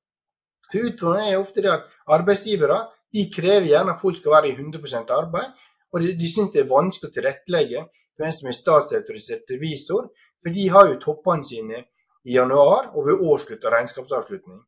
For 0.72 0.90
Utfordringen 0.90 1.36
er 1.36 1.40
ofte 1.40 1.64
det 1.64 1.72
at 1.72 1.86
arbeidsgivere 2.12 2.82
de 3.16 3.30
krever 3.32 3.70
gjerne 3.70 3.94
at 3.94 4.02
folk 4.02 4.18
skal 4.20 4.34
være 4.36 4.50
i 4.50 4.56
100 4.58 5.14
arbeid, 5.16 5.54
og 5.94 6.02
de, 6.04 6.16
de 6.20 6.28
syns 6.28 6.52
det 6.52 6.66
er 6.66 6.72
vanskelig 6.72 7.12
å 7.12 7.16
tilrettelegge 7.16 7.86
for 8.16 8.28
en 8.28 8.36
som 8.36 8.50
er 8.50 8.58
statsautorisert 8.58 9.54
revisor, 9.54 10.10
for 10.46 10.54
de 10.54 10.68
har 10.70 10.92
jo 10.92 11.00
toppene 11.02 11.44
sine 11.44 11.80
i 12.26 12.36
januar 12.36 12.92
og 12.94 13.08
ved 13.08 13.22
årsslutt 13.26 13.64
og 13.66 13.74
regnskapsavslutning. 13.74 14.60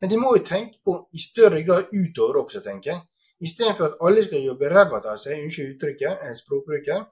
Men 0.00 0.10
de 0.10 0.18
må 0.20 0.34
jo 0.36 0.42
tenke 0.44 0.76
på 0.84 0.96
i 1.16 1.20
større 1.22 1.62
grad 1.64 1.88
utover 1.94 2.42
også, 2.42 2.60
tenker 2.60 2.90
jeg. 2.90 3.00
Istedenfor 3.40 3.86
at 3.86 4.02
alle 4.04 4.24
skal 4.26 4.44
jobbe 4.44 4.68
ræva 4.68 5.00
av 5.00 5.16
seg, 5.16 5.40
unnskyld 5.40 5.70
uttrykket, 5.72 6.20
en 6.26 6.36
språkbruker, 6.36 7.06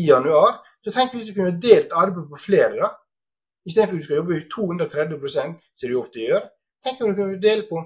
i 0.00 0.06
januar, 0.06 0.62
så 0.80 0.94
tenk 0.94 1.12
hvis 1.12 1.28
du 1.28 1.34
kunne 1.36 1.60
delt 1.60 1.92
arbeid 1.92 2.30
på 2.30 2.40
flere, 2.40 2.78
da. 2.78 2.88
Istedenfor 3.68 3.98
at 3.98 4.00
du 4.00 4.06
skal 4.06 4.20
jobbe 4.22 4.40
230% 4.54 5.60
som 5.76 5.92
du 5.92 5.98
ofte 6.00 6.24
gjør. 6.24 6.48
Tenk 6.82 7.02
om 7.02 7.12
du 7.12 7.20
kunne 7.20 7.42
dele 7.42 7.68
på 7.68 7.82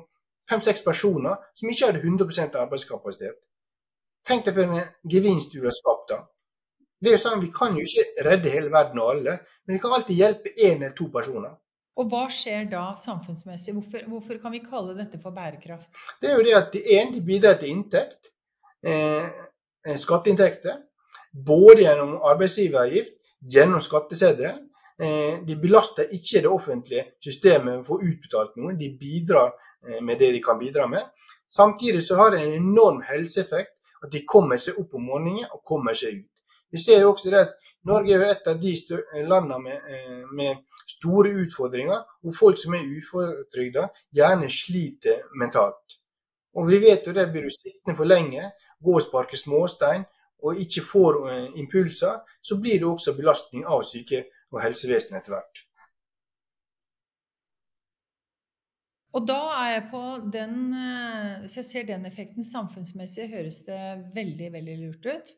fem-seks 0.49 0.87
personer 0.87 1.42
som 1.58 1.75
ikke 1.75 1.90
hadde 1.90 2.04
100 2.06 2.62
arbeidskapasitet. 2.62 3.35
Tenk 4.30 4.46
deg 4.46 4.54
for 4.54 4.78
en 4.78 5.11
gevinst 5.11 5.52
du 5.52 5.66
har 5.66 5.75
skapt 5.75 6.14
da. 6.14 6.23
Det 7.02 7.11
er 7.11 7.18
jo 7.18 7.25
sånn, 7.26 7.42
Vi 7.42 7.52
kan 7.52 7.76
jo 7.76 7.85
ikke 7.85 8.25
redde 8.25 8.50
hele 8.50 8.73
verden 8.73 9.02
og 9.02 9.11
alle, 9.11 9.40
men 9.66 9.76
vi 9.76 9.82
kan 9.82 9.92
alltid 9.92 10.16
hjelpe 10.16 10.52
én 10.56 10.76
eller 10.76 10.94
to 10.96 11.08
personer. 11.12 11.56
Og 11.96 12.11
hva 12.12 12.26
skjer 12.32 12.66
da 12.68 12.90
samfunnsmessig? 13.00 13.73
Hvorfor, 13.75 14.04
hvorfor, 14.11 14.38
kan 14.42 14.52
vi 14.52 14.61
kalle 14.64 14.94
dette 14.99 15.20
for 15.23 15.32
bærekraft? 15.37 15.96
Det 16.20 16.30
er 16.30 16.37
jo 16.37 16.44
det 16.44 16.56
at 16.58 16.73
de, 16.75 16.82
ene 16.99 17.14
de 17.14 17.23
bidrar 17.25 17.56
til 17.61 17.73
inntekt, 17.73 18.32
eh, 18.85 19.30
eh 19.87 19.96
skatteinntekter, 19.96 20.82
både 21.46 21.87
gjennom 21.87 22.18
arbeidsgiveravgift, 22.23 23.16
gjennom 23.40 23.80
skatteseddelen. 23.80 24.62
Eh, 25.00 25.40
de 25.46 25.56
belaster 25.61 26.12
ikke 26.12 26.42
det 26.44 26.52
offentlige 26.52 27.04
systemet 27.25 27.64
med 27.64 27.80
å 27.82 27.88
få 27.88 27.99
utbetalt 28.00 28.54
noe, 28.56 28.76
de 28.76 28.92
bidrar 29.00 29.50
eh, 29.88 30.00
med 30.00 30.20
det 30.20 30.32
de 30.37 30.42
kan 30.44 30.61
bidra 30.61 30.87
med. 30.88 31.04
Samtidig 31.49 32.02
så 32.02 32.16
har 32.16 32.30
det 32.30 32.40
en 32.42 32.56
enorm 32.61 33.02
helseeffekt 33.08 33.73
at 34.04 34.12
de 34.12 34.25
kommer 34.28 34.61
seg 34.61 34.78
opp 34.80 34.94
om 34.96 35.04
morgenen 35.04 35.49
og 35.52 35.64
kommer 35.64 35.96
seg 35.96 36.20
ut. 36.20 36.30
Vi 36.73 36.80
ser 36.80 37.04
jo 37.04 37.12
også 37.12 37.30
det 37.32 37.42
at 37.44 37.54
Norge 37.87 38.16
er 38.16 38.25
et 38.33 38.49
av 38.50 38.59
de 38.59 38.73
landene 39.28 39.59
med, 39.62 39.90
eh, 39.95 40.25
med, 40.35 40.64
store 40.87 41.33
utfordringer, 41.43 42.02
hvor 42.23 42.35
folk 42.35 42.59
som 42.59 42.75
er 42.75 42.87
uføretrygda, 42.87 43.88
gjerne 44.14 44.49
sliter 44.50 45.25
mentalt. 45.35 45.99
Og 46.55 46.69
vi 46.71 46.78
vet 46.78 47.07
jo 47.07 47.12
det, 47.12 47.26
blir 47.33 47.43
du 47.43 47.50
sittende 47.50 47.97
for 47.99 48.07
lenge, 48.07 48.52
gå 48.83 48.95
og 48.95 49.02
sparke 49.02 49.37
småstein 49.37 50.07
og 50.43 50.61
ikke 50.62 50.83
får 50.87 51.21
eh, 51.31 51.47
impulser, 51.62 52.21
så 52.43 52.59
blir 52.61 52.78
det 52.78 52.88
også 52.88 53.16
belastning 53.16 53.66
av 53.66 53.83
syke- 53.83 54.26
og 54.55 54.62
helsevesenet 54.62 55.21
etter 55.21 55.35
hvert. 55.35 55.62
Og 59.16 59.25
da 59.26 59.40
er 59.62 59.71
jeg 59.73 59.85
på 59.90 60.02
den 60.33 60.57
eh, 60.76 61.40
Hvis 61.40 61.57
jeg 61.57 61.64
ser 61.64 61.87
den 61.88 62.07
effekten 62.07 62.45
samfunnsmessig, 62.45 63.31
høres 63.33 63.62
det 63.69 63.83
veldig, 64.14 64.52
veldig 64.52 64.78
lurt 64.85 65.07
ut. 65.07 65.37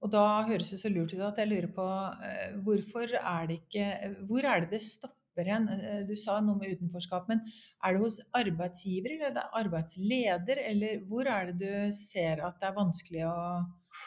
Og 0.00 0.12
da 0.12 0.24
høres 0.48 0.70
det 0.72 0.80
så 0.80 0.90
lurt 0.92 1.12
ut 1.12 1.24
at 1.26 1.40
jeg 1.42 1.50
lurer 1.50 1.72
på 1.76 1.86
eh, 2.24 2.52
hvorfor 2.64 3.16
er 3.20 3.48
det 3.50 3.58
ikke 3.60 4.14
Hvor 4.28 4.46
er 4.48 4.64
det 4.64 4.70
det 4.76 4.80
stopper 4.84 5.50
hen? 5.50 5.68
Eh, 5.74 6.00
du 6.08 6.14
sa 6.16 6.38
noe 6.40 6.56
med 6.56 6.72
utenforskap, 6.76 7.28
men 7.28 7.42
er 7.84 7.96
det 7.96 8.02
hos 8.04 8.20
arbeidsgiver 8.36 9.16
eller 9.16 9.28
er 9.28 9.36
det 9.36 9.44
arbeidsleder, 9.60 10.62
eller 10.72 11.04
hvor 11.08 11.28
er 11.28 11.50
det 11.50 11.58
du 11.60 11.92
ser 11.96 12.40
at 12.46 12.56
det 12.60 12.70
er 12.70 12.78
vanskelig 12.78 13.26
å, 13.28 13.36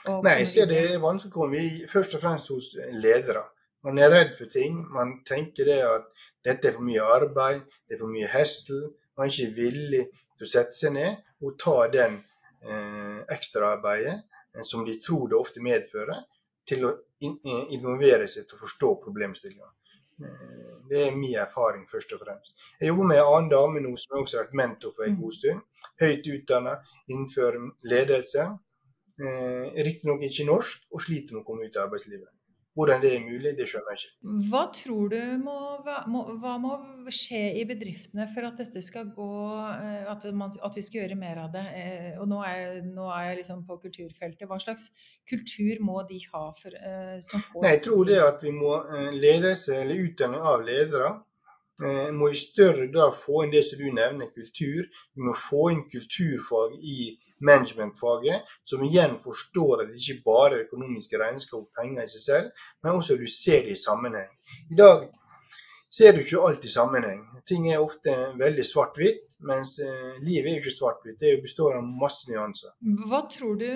å 0.09 0.17
Nei, 0.25 0.39
jeg 0.41 0.51
ser 0.55 0.71
det 0.73 0.81
er 0.81 1.03
vanskelig 1.03 1.33
å 1.33 1.37
komme 1.37 1.61
i 1.61 1.85
først 1.89 2.17
og 2.17 2.25
fremst 2.25 2.49
hos 2.53 2.73
ledere. 2.97 3.45
Man 3.83 3.99
er 3.99 4.13
redd 4.13 4.35
for 4.37 4.49
ting. 4.49 4.79
Man 4.95 5.17
tenker 5.27 5.67
det 5.67 5.79
at 5.85 6.27
dette 6.45 6.69
er 6.69 6.77
for 6.77 6.87
mye 6.87 7.05
arbeid, 7.19 7.65
det 7.85 7.97
er 7.97 8.01
for 8.01 8.09
mye 8.09 8.29
hessel. 8.33 8.85
Man 9.17 9.27
er 9.27 9.33
ikke 9.35 9.57
villig 9.61 10.05
til 10.09 10.47
å 10.47 10.53
sette 10.57 10.73
seg 10.73 10.95
ned 10.97 11.19
og 11.43 11.57
ta 11.61 11.81
den 11.93 12.21
eh, 12.65 13.19
ekstraarbeidet 13.35 14.23
som 14.61 14.85
de 14.85 14.99
tror 15.01 15.29
det 15.29 15.37
ofte 15.39 15.63
medfører, 15.65 16.23
til 16.69 16.85
å 16.87 16.91
eh, 16.93 17.71
involvere 17.75 18.27
seg 18.31 18.47
til 18.47 18.57
å 18.57 18.63
forstå 18.63 18.91
problemstillinga. 19.03 19.69
Eh, 20.23 20.75
det 20.89 21.01
er 21.07 21.17
min 21.17 21.35
erfaring, 21.41 21.87
først 21.89 22.13
og 22.15 22.21
fremst. 22.23 22.59
Jeg 22.79 22.91
jobber 22.91 23.09
med 23.09 23.21
en 23.21 23.31
annen 23.31 23.49
dame 23.51 23.83
nå 23.83 23.95
som 23.97 24.15
jeg 24.15 24.27
også 24.27 24.39
har 24.39 24.45
vært 24.47 24.61
mentor 24.61 24.93
for 24.95 25.07
en 25.07 25.17
god 25.19 25.39
stund. 25.39 25.65
Høyt 26.03 26.29
utdanna 26.35 26.77
innenfor 27.09 27.59
ledelse. 27.89 28.51
Riktignok 29.13 30.23
ikke 30.25 30.47
norsk, 30.47 30.87
og 30.89 31.03
sliter 31.05 31.35
med 31.35 31.43
å 31.43 31.45
komme 31.45 31.67
ut 31.67 31.75
i 31.77 31.81
arbeidslivet. 31.83 32.31
Hvordan 32.73 33.01
det 33.03 33.09
er 33.13 33.21
mulig, 33.21 33.51
det 33.53 33.67
skjønner 33.69 33.93
jeg 33.93 33.99
ikke. 34.01 34.31
Hva 34.49 34.61
tror 34.73 35.11
du 35.11 35.19
må, 35.43 35.57
må, 36.09 36.21
hva 36.41 36.53
må 36.61 36.71
skje 37.13 37.41
i 37.59 37.65
bedriftene 37.69 38.25
for 38.31 38.47
at 38.47 38.57
dette 38.63 38.81
skal 38.81 39.11
gå 39.13 39.27
eh, 39.75 40.07
At, 40.09 40.25
man, 40.33 40.49
at 40.49 40.79
vi 40.79 40.85
skal 40.85 41.03
gjøre 41.03 41.17
mer 41.19 41.43
av 41.43 41.51
det? 41.53 41.65
Eh, 41.77 42.07
og 42.17 42.25
nå 42.31 42.39
er 42.47 42.55
jeg, 42.57 42.79
nå 42.95 43.11
er 43.13 43.27
jeg 43.27 43.41
liksom 43.43 43.61
på 43.67 43.77
kulturfeltet. 43.83 44.47
Hva 44.49 44.57
slags 44.63 44.87
kultur 45.29 45.83
må 45.85 46.01
de 46.09 46.17
ha 46.31 46.47
for, 46.57 46.73
eh, 46.73 47.19
som 47.21 47.45
får 47.51 47.61
Nei, 47.61 47.75
Jeg 47.75 47.83
tror 47.89 48.09
det 48.09 48.17
at 48.25 48.47
vi 48.47 48.55
må 48.57 48.73
ledelse 49.13 49.77
eller 49.83 50.01
utdanning 50.07 50.49
av 50.53 50.65
ledere 50.65 51.13
må 52.13 52.27
i 52.29 52.37
større 52.37 52.85
grad 52.93 53.15
få 53.17 53.43
inn 53.43 53.51
det 53.51 53.63
som 53.65 53.79
du 53.81 53.87
nevner, 53.89 54.27
kultur. 54.31 54.85
Vi 55.17 55.23
må 55.25 55.33
få 55.33 55.71
inn 55.73 55.81
kulturfag 55.89 56.75
i 56.77 56.97
managementfaget, 57.49 58.47
som 58.65 58.83
igjen 58.87 59.17
forstår 59.23 59.83
at 59.83 59.91
det 59.91 59.99
ikke 60.01 60.23
bare 60.25 60.51
er 60.53 60.63
økonomiske 60.67 61.19
regnskap 61.23 61.59
og 61.65 61.71
penger 61.79 62.03
i 62.03 62.13
seg 62.13 62.23
selv, 62.29 62.47
men 62.83 62.99
også 62.99 63.19
du 63.19 63.27
ser 63.27 63.65
det 63.65 63.75
i 63.75 63.83
sammenheng. 63.87 64.31
I 64.71 64.79
dag 64.79 65.07
ser 65.93 66.15
du 66.15 66.23
ikke 66.23 66.41
alt 66.41 66.65
i 66.65 66.71
sammenheng. 66.71 67.21
Ting 67.49 67.67
er 67.69 67.83
ofte 67.83 68.13
veldig 68.39 68.65
svart-hvitt, 68.65 69.27
mens 69.43 69.75
eh, 69.83 70.15
livet 70.23 70.47
er 70.47 70.55
jo 70.55 70.61
ikke 70.63 70.73
svart-hvitt. 70.73 71.19
Det 71.19 71.33
består 71.43 71.75
av 71.77 71.85
masse 71.85 72.29
nyanser. 72.29 72.71
Hva 73.09 73.19
tror 73.31 73.59
du 73.59 73.67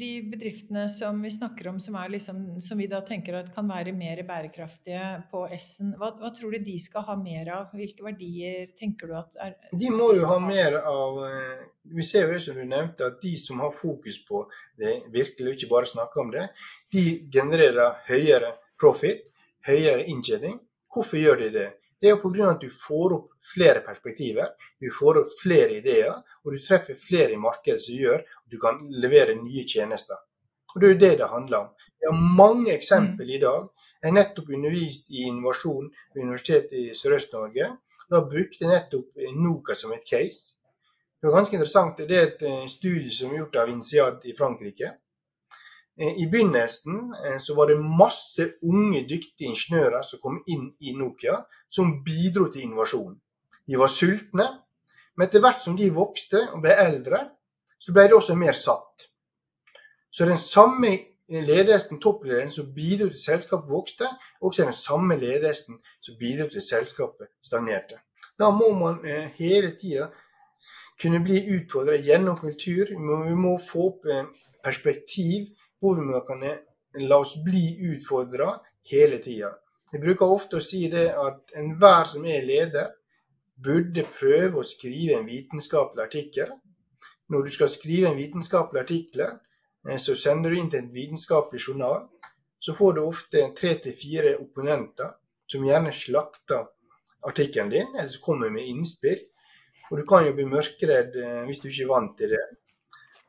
de 0.00 0.10
bedriftene 0.32 0.84
som 0.92 1.22
vi 1.22 1.32
snakker 1.32 1.70
om, 1.70 1.80
som, 1.80 1.96
liksom, 2.12 2.42
som 2.64 2.82
vi 2.82 2.90
da 2.90 3.00
tenker 3.06 3.38
kan 3.54 3.70
være 3.70 3.94
mer 3.96 4.24
bærekraftige 4.28 5.04
på 5.30 5.44
S-en, 5.56 5.94
hva, 6.00 6.12
hva, 6.20 6.32
tror 6.36 6.56
du 6.56 6.66
de 6.66 6.76
skal 6.82 7.06
ha 7.08 7.16
mer 7.20 7.52
av? 7.56 7.74
Hvilke 7.78 8.04
verdier 8.10 8.72
tenker 8.76 9.08
du 9.08 9.16
at 9.22 9.38
er, 9.40 9.56
De 9.70 9.92
må 9.94 10.10
jo 10.16 10.28
ha 10.28 10.40
mer 10.42 10.80
av 10.82 11.20
eh, 11.28 11.66
Vi 11.96 12.04
ser 12.06 12.26
jo 12.26 12.34
det 12.34 12.42
som 12.44 12.58
du 12.58 12.66
nevnte, 12.66 13.06
at 13.06 13.22
de 13.22 13.36
som 13.40 13.62
har 13.64 13.72
fokus 13.72 14.20
på 14.26 14.44
det, 14.78 14.98
virkelig 15.14 15.56
ikke 15.56 15.72
bare 15.72 15.88
snakker 15.88 16.26
om 16.26 16.34
det, 16.34 16.50
de 16.92 17.06
genererer 17.32 18.02
høyere 18.10 18.58
profit, 18.80 19.24
høyere 19.64 20.04
inntjening. 20.10 20.58
Hvorfor 20.90 21.20
gjør 21.20 21.36
de 21.44 21.50
det? 21.54 21.68
Det 22.00 22.08
er 22.08 22.16
jo 22.16 22.22
pga. 22.22 22.50
at 22.50 22.62
du 22.62 22.70
får 22.72 23.12
opp 23.12 23.28
flere 23.44 23.80
perspektiver, 23.84 24.48
du 24.80 24.88
får 24.90 25.20
opp 25.20 25.34
flere 25.42 25.76
ideer, 25.76 26.14
og 26.44 26.54
du 26.54 26.58
treffer 26.58 26.96
flere 26.96 27.32
i 27.32 27.40
markedet 27.40 27.82
som 27.84 27.94
gjør 27.94 28.22
at 28.24 28.50
du 28.50 28.58
kan 28.58 28.80
levere 28.90 29.36
nye 29.36 29.66
tjenester. 29.68 30.16
Og 30.74 30.80
Det 30.80 30.88
er 30.88 30.92
jo 30.92 31.00
det 31.00 31.18
det 31.18 31.28
handler 31.28 31.58
om. 31.58 31.68
Vi 32.00 32.06
har 32.08 32.36
mange 32.36 32.72
eksempler 32.72 33.28
i 33.36 33.40
dag. 33.42 33.68
Jeg 34.02 34.08
har 34.08 34.16
nettopp 34.16 34.48
undervist 34.48 35.10
i 35.10 35.26
innovasjon 35.28 35.90
ved 36.14 36.22
Universitetet 36.22 36.72
i 36.72 36.94
Sørøst-Norge. 36.94 37.66
Da 38.10 38.20
brukte 38.24 38.64
jeg 38.64 38.70
nettopp 38.70 39.20
Noka 39.36 39.74
som 39.74 39.92
et 39.92 40.06
case. 40.08 40.56
Det 41.20 41.28
var 41.28 41.36
ganske 41.36 41.56
interessant. 41.58 41.98
Det 41.98 42.16
er 42.16 42.26
et 42.26 42.42
eh, 42.48 42.66
studie 42.68 43.10
som 43.12 43.32
er 43.34 43.42
gjort 43.42 43.56
av 43.60 43.68
INSEAD 43.68 44.24
i 44.24 44.36
Frankrike. 44.38 44.94
Eh, 46.00 46.22
I 46.22 46.26
begynnelsen 46.32 47.14
eh, 47.24 47.38
så 47.38 47.54
var 47.54 47.66
det 47.68 47.76
masse 47.80 48.46
unge, 48.62 49.02
dyktige 49.08 49.50
ingeniører 49.50 50.02
som 50.06 50.22
kom 50.22 50.38
inn 50.48 50.70
i 50.80 50.94
Nokia, 50.96 51.42
som 51.68 51.98
bidro 52.04 52.46
til 52.48 52.64
innovasjon. 52.64 53.18
De 53.68 53.76
var 53.76 53.92
sultne, 53.92 54.46
men 55.14 55.26
etter 55.26 55.44
hvert 55.44 55.60
som 55.60 55.76
de 55.76 55.90
vokste 55.92 56.40
og 56.54 56.64
ble 56.64 56.72
eldre, 56.86 57.20
så 57.80 57.92
ble 57.92 58.06
de 58.08 58.16
også 58.16 58.38
mer 58.40 58.56
satt. 58.56 59.10
Så 60.10 60.24
den 60.24 60.40
samme 60.40 60.94
ledelsen, 61.28 62.00
toppledelsen 62.00 62.56
som 62.56 62.72
bidro 62.74 63.10
til 63.12 63.20
selskapet 63.20 63.68
vokste, 63.70 64.08
også 64.40 64.64
den 64.64 64.74
samme 64.74 65.20
ledelsen 65.20 65.78
som 66.00 66.16
bidro 66.18 66.48
til 66.48 66.64
selskapet 66.64 67.28
stagnerte. 67.44 68.00
Da 68.40 68.48
må 68.56 68.72
man 68.72 69.04
eh, 69.04 69.28
hele 69.36 69.74
tida 69.76 70.08
kunne 71.00 71.20
bli 71.24 71.44
utfordret 71.58 72.08
gjennom 72.08 72.40
kultur. 72.40 72.88
Vi 72.88 73.36
må 73.36 73.58
få 73.60 73.86
opp 73.92 74.08
perspektiv 74.64 75.48
kan 76.26 76.44
la 77.08 77.18
oss 77.18 77.36
bli 77.44 77.78
utfordra 77.92 78.54
hele 78.90 79.18
tida. 79.22 79.52
Jeg 79.90 80.02
bruker 80.04 80.30
ofte 80.30 80.58
å 80.58 80.64
si 80.64 80.84
det 80.90 81.08
at 81.18 81.54
enhver 81.58 82.06
som 82.06 82.26
er 82.26 82.44
leder, 82.46 82.92
burde 83.60 84.06
prøve 84.08 84.60
å 84.60 84.66
skrive 84.66 85.18
en 85.18 85.26
vitenskapelig 85.28 86.04
artikkel. 86.04 86.52
Når 87.30 87.46
du 87.46 87.50
skal 87.54 87.68
skrive 87.68 88.10
en 88.10 88.18
vitenskapelig 88.18 88.80
artikkel, 88.80 89.26
eh, 89.88 89.98
så 89.98 90.14
sender 90.14 90.50
du 90.50 90.58
inn 90.58 90.70
til 90.70 90.84
en 90.84 90.92
vitenskapelig 90.94 91.66
journal. 91.68 92.06
Så 92.58 92.74
får 92.76 92.94
du 92.94 93.00
ofte 93.02 93.42
tre 93.56 93.74
til 93.82 93.96
fire 93.96 94.36
opponenter 94.40 95.12
som 95.50 95.66
gjerne 95.66 95.92
slakter 95.92 96.68
artikkelen 97.26 97.70
din, 97.70 97.92
eller 97.96 98.08
som 98.08 98.24
kommer 98.24 98.50
med 98.50 98.68
innspill. 98.68 99.20
Og 99.90 99.98
du 99.98 100.06
kan 100.06 100.26
jo 100.26 100.34
bli 100.36 100.46
mørkredd 100.48 101.16
eh, 101.18 101.44
hvis 101.48 101.60
du 101.60 101.68
ikke 101.68 101.84
er 101.88 101.92
vant 101.92 102.16
til 102.18 102.32
det. 102.36 102.44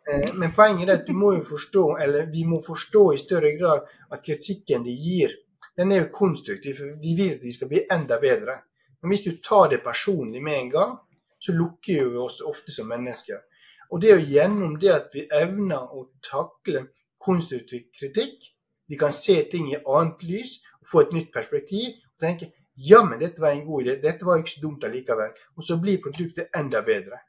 Eh, 0.09 0.33
men 0.33 0.53
poenget 0.55 0.89
er 0.89 0.99
at 0.99 1.07
du 1.07 1.13
må 1.13 1.33
jo 1.35 1.43
forstå, 1.45 1.85
eller 2.01 2.31
vi 2.31 2.45
må 2.47 2.61
forstå 2.65 3.03
i 3.13 3.21
større 3.21 3.53
grad 3.57 3.85
at 4.11 4.23
kritikken 4.25 4.85
de 4.85 4.95
gir, 4.97 5.35
den 5.77 5.91
er 5.91 6.03
jo 6.03 6.13
konstruktiv. 6.13 6.75
for 6.77 6.97
De 7.03 7.15
vil 7.17 7.35
at 7.35 7.43
vi 7.43 7.53
skal 7.53 7.67
bli 7.67 7.85
enda 7.91 8.19
bedre. 8.19 8.61
Men 9.01 9.09
hvis 9.09 9.25
du 9.25 9.31
tar 9.43 9.69
det 9.69 9.83
personlig 9.83 10.41
med 10.43 10.57
en 10.57 10.69
gang, 10.69 10.97
så 11.39 11.51
lukker 11.51 12.09
vi 12.09 12.17
oss 12.17 12.41
ofte 12.41 12.71
som 12.71 12.87
mennesker. 12.87 13.37
Og 13.91 14.01
det 14.01 14.11
er 14.11 14.19
jo 14.19 14.31
gjennom 14.33 14.75
det 14.79 14.91
at 14.93 15.13
vi 15.13 15.27
evner 15.33 15.93
å 15.93 16.07
takle 16.23 16.85
konstruktiv 17.19 17.89
kritikk, 17.99 18.51
vi 18.87 18.97
kan 18.97 19.11
se 19.11 19.37
ting 19.51 19.71
i 19.71 19.79
annet 19.79 20.23
lys, 20.23 20.59
få 20.91 21.05
et 21.05 21.13
nytt 21.15 21.31
perspektiv 21.33 21.93
og 21.95 22.19
tenke 22.19 22.51
ja, 22.75 23.03
men 23.05 23.19
dette 23.19 23.41
var 23.41 23.51
en 23.51 23.65
god 23.65 23.83
idé, 23.83 23.95
dette 24.01 24.25
var 24.25 24.39
ikke 24.39 24.53
så 24.53 24.61
dumt 24.63 24.85
allikevel. 24.87 25.33
Og 25.57 25.65
så 25.65 25.77
blir 25.81 26.01
produktet 26.01 26.55
enda 26.57 26.81
bedre. 26.85 27.19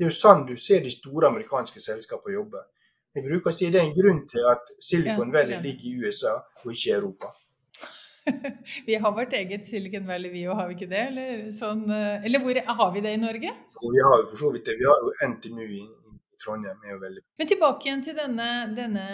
Det 0.00 0.06
er 0.06 0.14
jo 0.14 0.16
sånn 0.16 0.46
du 0.48 0.54
ser 0.56 0.78
de 0.80 0.88
store 0.88 1.28
amerikanske 1.28 1.80
selskapene 1.84 2.38
jobbe. 2.38 2.60
Jeg 3.12 3.24
bruker 3.26 3.50
å 3.50 3.52
si 3.52 3.66
det 3.68 3.82
er 3.82 3.88
en 3.90 3.92
grunn 3.92 4.22
til 4.30 4.46
at 4.48 4.70
Silicon 4.80 5.28
Valley 5.34 5.58
ligger 5.60 5.88
i 5.90 6.06
USA 6.06 6.30
og 6.40 6.70
ikke 6.72 6.86
i 6.86 6.94
Europa. 6.94 7.28
vi 8.86 8.94
har 8.96 9.12
vårt 9.12 9.34
eget 9.36 9.66
Silicon 9.68 10.06
Valley, 10.08 10.30
vi 10.32 10.46
òg, 10.46 10.54
har 10.56 10.70
vi 10.70 10.78
ikke 10.78 10.88
det? 10.88 11.02
Eller, 11.10 11.42
sånn, 11.52 11.82
eh, 11.92 12.24
eller 12.24 12.40
hvor 12.40 12.60
har 12.70 12.94
vi 12.94 13.02
det 13.04 13.12
i 13.12 13.18
Norge? 13.20 13.52
Og 13.76 13.92
vi 13.92 14.00
har 14.06 14.22
jo 14.22 14.28
for 14.30 14.40
så 14.40 14.52
vidt 14.54 14.70
det. 14.70 14.76
Vi 14.80 14.86
har 14.88 15.02
jo 15.04 15.12
NTNU 15.34 15.66
i 15.66 15.82
Trondheim. 16.40 16.78
er 16.86 16.94
jo 16.94 17.00
veldig... 17.02 17.24
Men 17.42 17.50
tilbake 17.50 17.88
igjen 17.90 18.04
til 18.06 18.16
denne, 18.16 18.46
denne, 18.78 19.04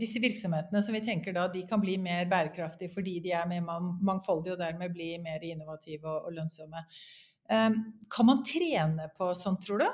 disse 0.00 0.22
virksomhetene 0.22 0.80
som 0.86 0.96
vi 0.96 1.02
tenker 1.04 1.36
da 1.36 1.44
de 1.52 1.66
kan 1.68 1.82
bli 1.82 1.98
mer 2.00 2.24
bærekraftige 2.30 2.94
fordi 2.94 3.18
de 3.26 3.34
er 3.36 3.50
mer 3.50 3.68
mangfoldige 3.68 4.56
og 4.56 4.64
dermed 4.64 4.96
blir 4.96 5.20
mer 5.20 5.44
innovative 5.44 6.08
og, 6.08 6.30
og 6.30 6.38
lønnsomme. 6.38 6.86
Um, 7.52 7.76
kan 8.08 8.30
man 8.30 8.40
trene 8.48 9.10
på 9.18 9.28
sånt, 9.36 9.66
tror 9.66 9.84
du? 9.84 9.90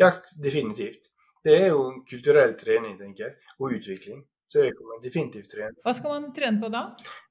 Ja, 0.00 0.12
definitivt. 0.42 1.08
Det 1.44 1.54
er 1.54 1.70
jo 1.70 1.84
kulturell 2.08 2.56
trening, 2.58 2.98
tenker 2.98 3.28
jeg, 3.28 3.36
og 3.58 3.76
utvikling. 3.78 4.24
Så 4.48 4.62
det 4.62 4.72
kan 4.72 4.86
man 4.88 5.02
definitivt 5.04 5.50
trene. 5.52 5.76
Hva 5.84 5.92
skal 5.92 6.14
man 6.14 6.30
trene 6.36 6.60
på 6.62 6.70
da? 6.72 6.80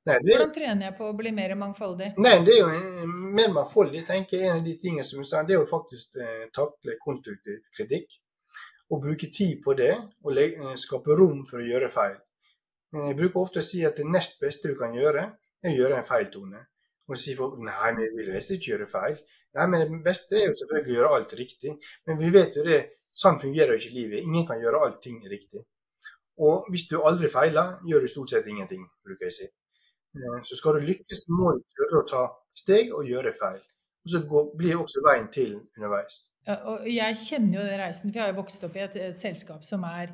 Nei, 0.06 0.20
det, 0.22 0.36
Hvordan 0.36 0.52
trener 0.54 0.86
jeg 0.88 0.96
på 1.00 1.08
å 1.10 1.16
bli 1.18 1.32
mer 1.34 1.56
mangfoldig? 1.58 2.12
Nei, 2.22 2.36
Det 2.46 2.54
er 2.54 2.60
jo 2.62 3.08
mer 3.40 3.56
mangfoldig. 3.56 4.04
tenker 4.06 4.38
jeg 4.38 4.52
En 4.52 4.60
av 4.60 4.68
de 4.68 4.76
tingene 4.78 5.06
som 5.08 5.24
du 5.24 5.26
sa, 5.26 5.42
det 5.44 5.56
er 5.56 5.64
jo 5.64 5.70
faktisk 5.70 6.20
eh, 6.22 6.46
takle 6.54 6.98
konstruktiv 7.02 7.64
kritikk. 7.74 8.20
Og 8.94 9.02
bruke 9.02 9.32
tid 9.34 9.64
på 9.66 9.74
det, 9.74 9.96
og 10.24 10.38
eh, 10.38 10.76
skape 10.78 11.18
rom 11.18 11.42
for 11.50 11.60
å 11.60 11.66
gjøre 11.66 11.90
feil. 11.90 12.16
Eh, 12.94 13.08
jeg 13.10 13.18
bruker 13.18 13.42
ofte 13.42 13.66
å 13.66 13.66
si 13.66 13.82
at 13.86 13.98
det 13.98 14.06
nest 14.06 14.38
beste 14.40 14.70
du 14.70 14.78
kan 14.78 14.94
gjøre, 14.94 15.26
er 15.66 15.74
å 15.74 15.78
gjøre 15.82 15.98
en 15.98 16.06
feiltone. 16.06 16.62
Og 17.08 17.20
si 17.20 17.36
folk 17.38 17.56
nei, 17.64 17.94
jeg 18.02 18.14
vil 18.18 18.34
helst 18.34 18.52
ikke 18.52 18.74
gjøre 18.74 18.90
feil. 18.92 19.20
Nei, 19.56 19.68
men 19.72 19.86
Det 19.86 20.02
beste 20.06 20.36
er 20.36 20.50
jo 20.50 20.58
selvfølgelig 20.60 20.94
å 20.94 20.98
gjøre 20.98 21.14
alt 21.18 21.36
riktig. 21.40 21.78
Men 22.08 22.20
vi 22.20 22.32
vet 22.34 22.58
jo 22.60 22.66
det, 22.68 22.82
sånn 23.16 23.40
fungerer 23.42 23.74
jo 23.74 23.82
ikke 23.82 23.96
livet. 23.96 24.26
Ingen 24.28 24.48
kan 24.50 24.60
gjøre 24.62 24.84
allting 24.86 25.22
riktig. 25.32 25.64
Og 26.44 26.68
hvis 26.70 26.86
du 26.92 27.00
aldri 27.02 27.30
feiler, 27.34 27.78
gjør 27.88 28.04
du 28.04 28.12
stort 28.12 28.34
sett 28.34 28.50
ingenting, 28.52 28.84
bruker 29.06 29.26
jeg 29.26 29.34
å 29.34 29.38
si. 29.38 29.48
Eh, 30.18 30.38
så 30.46 30.60
skal 30.60 30.78
du 30.78 30.86
lykkes, 30.86 31.26
må 31.34 31.56
du 31.56 31.64
tørre 31.80 32.04
å 32.04 32.08
ta 32.12 32.24
steg 32.58 32.94
og 32.94 33.08
gjøre 33.10 33.34
feil. 33.40 33.62
Og 34.06 34.14
så 34.14 34.22
går, 34.30 34.52
blir 34.60 34.82
også 34.84 35.02
veien 35.08 35.32
til 35.34 35.56
underveis. 35.58 36.20
Ja, 36.48 36.60
og 36.72 36.86
jeg 36.88 37.18
kjenner 37.20 37.58
jo 37.60 37.66
den 37.68 37.82
reisen, 37.82 38.12
for 38.12 38.20
jeg 38.20 38.24
har 38.28 38.36
jo 38.36 38.42
vokst 38.42 38.68
opp 38.68 38.78
i 38.78 38.84
et 38.86 39.00
selskap 39.16 39.66
som 39.68 39.84
er 39.88 40.14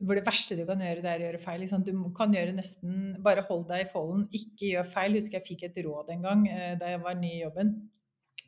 hvor 0.00 0.16
det 0.16 0.24
verste 0.24 0.56
du 0.56 0.64
kan 0.68 0.80
gjøre, 0.80 1.02
det 1.04 1.10
er 1.10 1.22
å 1.22 1.26
gjøre 1.28 1.42
feil. 1.42 1.60
Liksom. 1.62 1.84
Du 1.84 1.92
kan 2.16 2.32
gjøre 2.34 2.56
nesten 2.56 2.98
Bare 3.24 3.44
hold 3.48 3.66
deg 3.68 3.84
i 3.84 3.88
folden, 3.90 4.26
ikke 4.32 4.72
gjør 4.72 4.86
feil. 4.88 5.16
Husker 5.18 5.40
jeg 5.40 5.48
fikk 5.48 5.64
et 5.68 5.80
råd 5.84 6.12
en 6.14 6.24
gang 6.24 6.44
eh, 6.48 6.74
da 6.80 6.94
jeg 6.94 7.02
var 7.04 7.18
ny 7.20 7.34
i 7.34 7.42
jobben. 7.42 7.74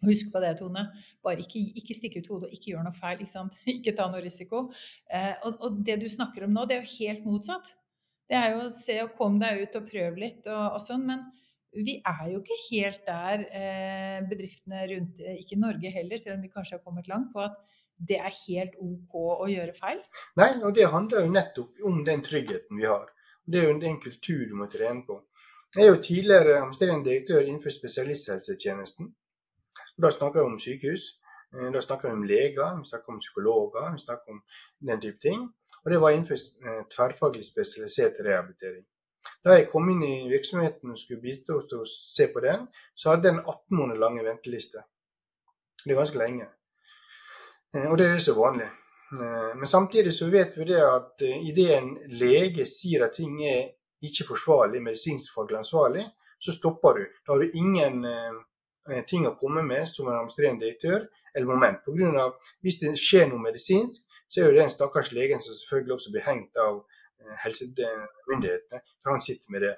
Husk 0.02 0.32
på 0.34 0.40
det, 0.42 0.56
Tone. 0.58 0.86
Bare 1.22 1.44
ikke, 1.44 1.60
ikke 1.78 1.94
stikke 1.94 2.22
ut 2.22 2.32
hodet 2.32 2.48
og 2.48 2.56
ikke 2.56 2.72
gjør 2.72 2.86
noe 2.88 2.96
feil. 2.96 3.22
Ikke, 3.22 3.44
ikke 3.76 3.94
ta 3.98 4.08
noe 4.10 4.24
risiko. 4.24 4.64
Eh, 5.12 5.34
og, 5.44 5.60
og, 5.60 5.78
det 5.86 6.00
du 6.02 6.08
snakker 6.10 6.48
om 6.48 6.56
nå, 6.56 6.66
det 6.66 6.78
er 6.78 6.82
jo 6.82 6.96
helt 6.96 7.28
motsatt. 7.28 7.74
Det 8.30 8.38
er 8.38 8.54
jo 8.54 8.64
å 8.64 8.72
se 8.72 8.96
og 9.04 9.14
komme 9.18 9.42
deg 9.42 9.66
ut 9.66 9.78
og 9.78 9.88
prøve 9.90 10.22
litt 10.22 10.48
og, 10.48 10.78
og 10.78 10.82
sånn. 10.82 11.04
Men 11.10 11.26
vi 11.72 11.98
er 12.00 12.24
jo 12.32 12.40
ikke 12.42 12.58
helt 12.70 13.04
der 13.06 13.44
eh, 13.48 14.18
bedriftene 14.28 14.82
rundt, 14.90 15.22
eh, 15.24 15.38
ikke 15.40 15.60
Norge 15.60 15.92
heller, 15.92 16.20
selv 16.20 16.38
om 16.38 16.44
vi 16.44 16.52
kanskje 16.52 16.78
har 16.78 16.84
kommet 16.84 17.08
langt, 17.12 17.30
på 17.32 17.44
at 17.44 17.60
det 18.08 18.18
er 18.18 18.34
helt 18.34 18.78
OK 18.82 19.16
å 19.44 19.48
gjøre 19.50 19.74
feil. 19.76 20.00
Nei, 20.40 20.50
og 20.62 20.74
det 20.76 20.90
handler 20.90 21.26
jo 21.26 21.34
nettopp 21.34 21.82
om 21.88 22.02
den 22.06 22.24
tryggheten 22.26 22.78
vi 22.80 22.88
har. 22.88 23.08
Det 23.44 23.60
er 23.60 23.68
jo 23.68 23.78
en 23.78 24.00
kultur 24.02 24.44
du 24.48 24.54
må 24.58 24.68
trene 24.70 25.04
på. 25.06 25.18
Jeg 25.76 25.86
er 25.86 25.94
jo 25.94 26.02
tidligere 26.04 26.58
administrerende 26.58 27.08
direktør 27.08 27.46
innenfor 27.46 27.72
spesialisthelsetjenesten. 27.72 29.08
Da 30.02 30.10
snakker 30.12 30.42
vi 30.42 30.50
om 30.50 30.58
sykehus, 30.60 31.04
eh, 31.54 31.70
da 31.72 31.80
snakker 31.80 32.08
vi 32.08 32.14
om 32.18 32.26
leger, 32.28 32.78
vi 32.78 32.90
snakker 32.90 33.12
om 33.12 33.20
psykologer, 33.22 33.92
vi 33.92 33.98
snakker 33.98 34.32
om 34.32 34.42
den 34.88 35.00
type 35.00 35.20
ting. 35.22 35.48
Og 35.84 35.90
det 35.90 36.00
var 36.00 36.10
innenfor 36.10 36.36
eh, 36.36 36.82
tverrfaglig 36.92 37.44
spesialisert 37.46 38.20
rehabilitering. 38.20 38.84
Da 39.44 39.56
jeg 39.56 39.70
kom 39.70 39.88
inn 39.90 40.02
i 40.02 40.28
virksomheten 40.30 40.90
og 40.90 40.98
skulle 40.98 41.22
bistå 41.22 41.60
til 41.70 41.82
å 41.82 41.88
se 41.88 42.26
på 42.34 42.42
den, 42.42 42.66
så 42.94 43.14
hadde 43.14 43.30
den 43.30 43.40
18 43.40 43.78
måneder 43.78 44.00
lange 44.02 44.24
venteliste. 44.26 44.82
Det 45.84 45.94
er 45.94 45.98
ganske 45.98 46.18
lenge. 46.18 46.48
Eh, 47.76 47.88
og 47.90 47.98
det 47.98 48.06
er 48.06 48.16
det 48.16 48.24
så 48.24 48.36
vanlig. 48.38 48.70
Men 49.12 49.68
samtidig 49.68 50.14
så 50.16 50.30
vet 50.32 50.54
vi 50.56 50.64
det 50.70 50.78
at 50.80 51.20
idet 51.20 51.66
en 51.76 51.90
lege 52.16 52.64
sier 52.64 53.02
at 53.04 53.12
ting 53.12 53.34
er 53.44 53.74
ikke 54.00 54.24
forsvarlig, 54.30 54.80
medisinskfaglig 54.80 55.58
ansvarlig, 55.58 56.06
så 56.40 56.54
stopper 56.56 56.96
du. 56.96 57.02
Da 57.20 57.34
har 57.34 57.42
du 57.42 57.58
ingen 57.60 58.06
Eh, 58.90 59.04
ting 59.06 59.28
å 59.28 59.36
komme 59.38 59.62
med 59.62 59.86
som 59.86 60.08
en 60.08 60.16
administrerende 60.16 60.64
direktør, 60.64 61.04
eller 61.34 61.46
moment. 61.46 61.84
På 61.84 61.94
grunn 61.94 62.18
av, 62.18 62.34
hvis 62.66 62.80
det 62.80 62.96
skjer 62.98 63.28
noe 63.30 63.42
medisinsk, 63.44 64.08
så 64.26 64.40
er 64.40 64.48
jo 64.48 64.56
det 64.56 64.64
en 64.64 64.74
stakkars 64.74 65.12
legen 65.14 65.42
som 65.42 65.54
selvfølgelig 65.54 65.94
også 65.96 66.14
blir 66.14 66.26
hengt 66.26 66.58
av 66.58 66.80
eh, 66.80 67.36
helsemyndighetene, 67.44 68.82
for 69.02 69.14
han 69.14 69.22
sitter 69.22 69.54
med 69.54 69.66
det. 69.68 69.76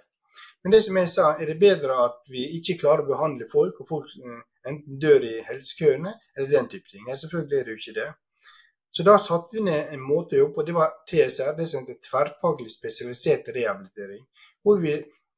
Men 0.65 0.73
det 0.73 0.81
som 0.87 0.97
jeg 0.97 1.11
sa, 1.13 1.27
er 1.37 1.53
det 1.53 1.61
bedre 1.61 1.99
at 2.07 2.33
vi 2.33 2.47
ikke 2.57 2.79
klarer 2.81 3.05
å 3.05 3.11
behandle 3.13 3.49
folk, 3.51 3.83
og 3.85 3.91
folk 3.91 4.17
eh, 4.23 4.41
enten 4.69 5.01
dør 5.01 5.25
i 5.27 5.35
helsekøene, 5.49 6.15
eller 6.37 6.51
den 6.51 6.69
type 6.73 6.91
ting. 6.91 7.05
Nei, 7.07 7.17
selvfølgelig 7.21 7.59
er 7.59 7.65
det 7.67 7.75
jo 7.75 7.83
ikke 7.83 7.97
det. 8.01 8.11
Så 8.95 9.03
da 9.03 9.17
satte 9.19 9.57
vi 9.57 9.65
ned 9.67 9.95
en 9.95 10.03
måte 10.07 10.37
å 10.37 10.45
jobbe 10.45 10.55
på. 10.59 10.67
Det 10.67 10.75
var 10.77 10.93
TSR, 11.11 11.57
det 11.59 11.67
som 11.67 11.83
heter 11.83 11.99
tverrfaglig 12.09 12.71
spesialisert 12.71 13.49
rehabilitering. 13.57 14.23
Hvor 14.63 14.79
vi 14.83 14.95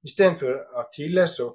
istedenfor 0.07 0.59
at 0.81 0.93
tidligere 0.95 1.31
så 1.33 1.47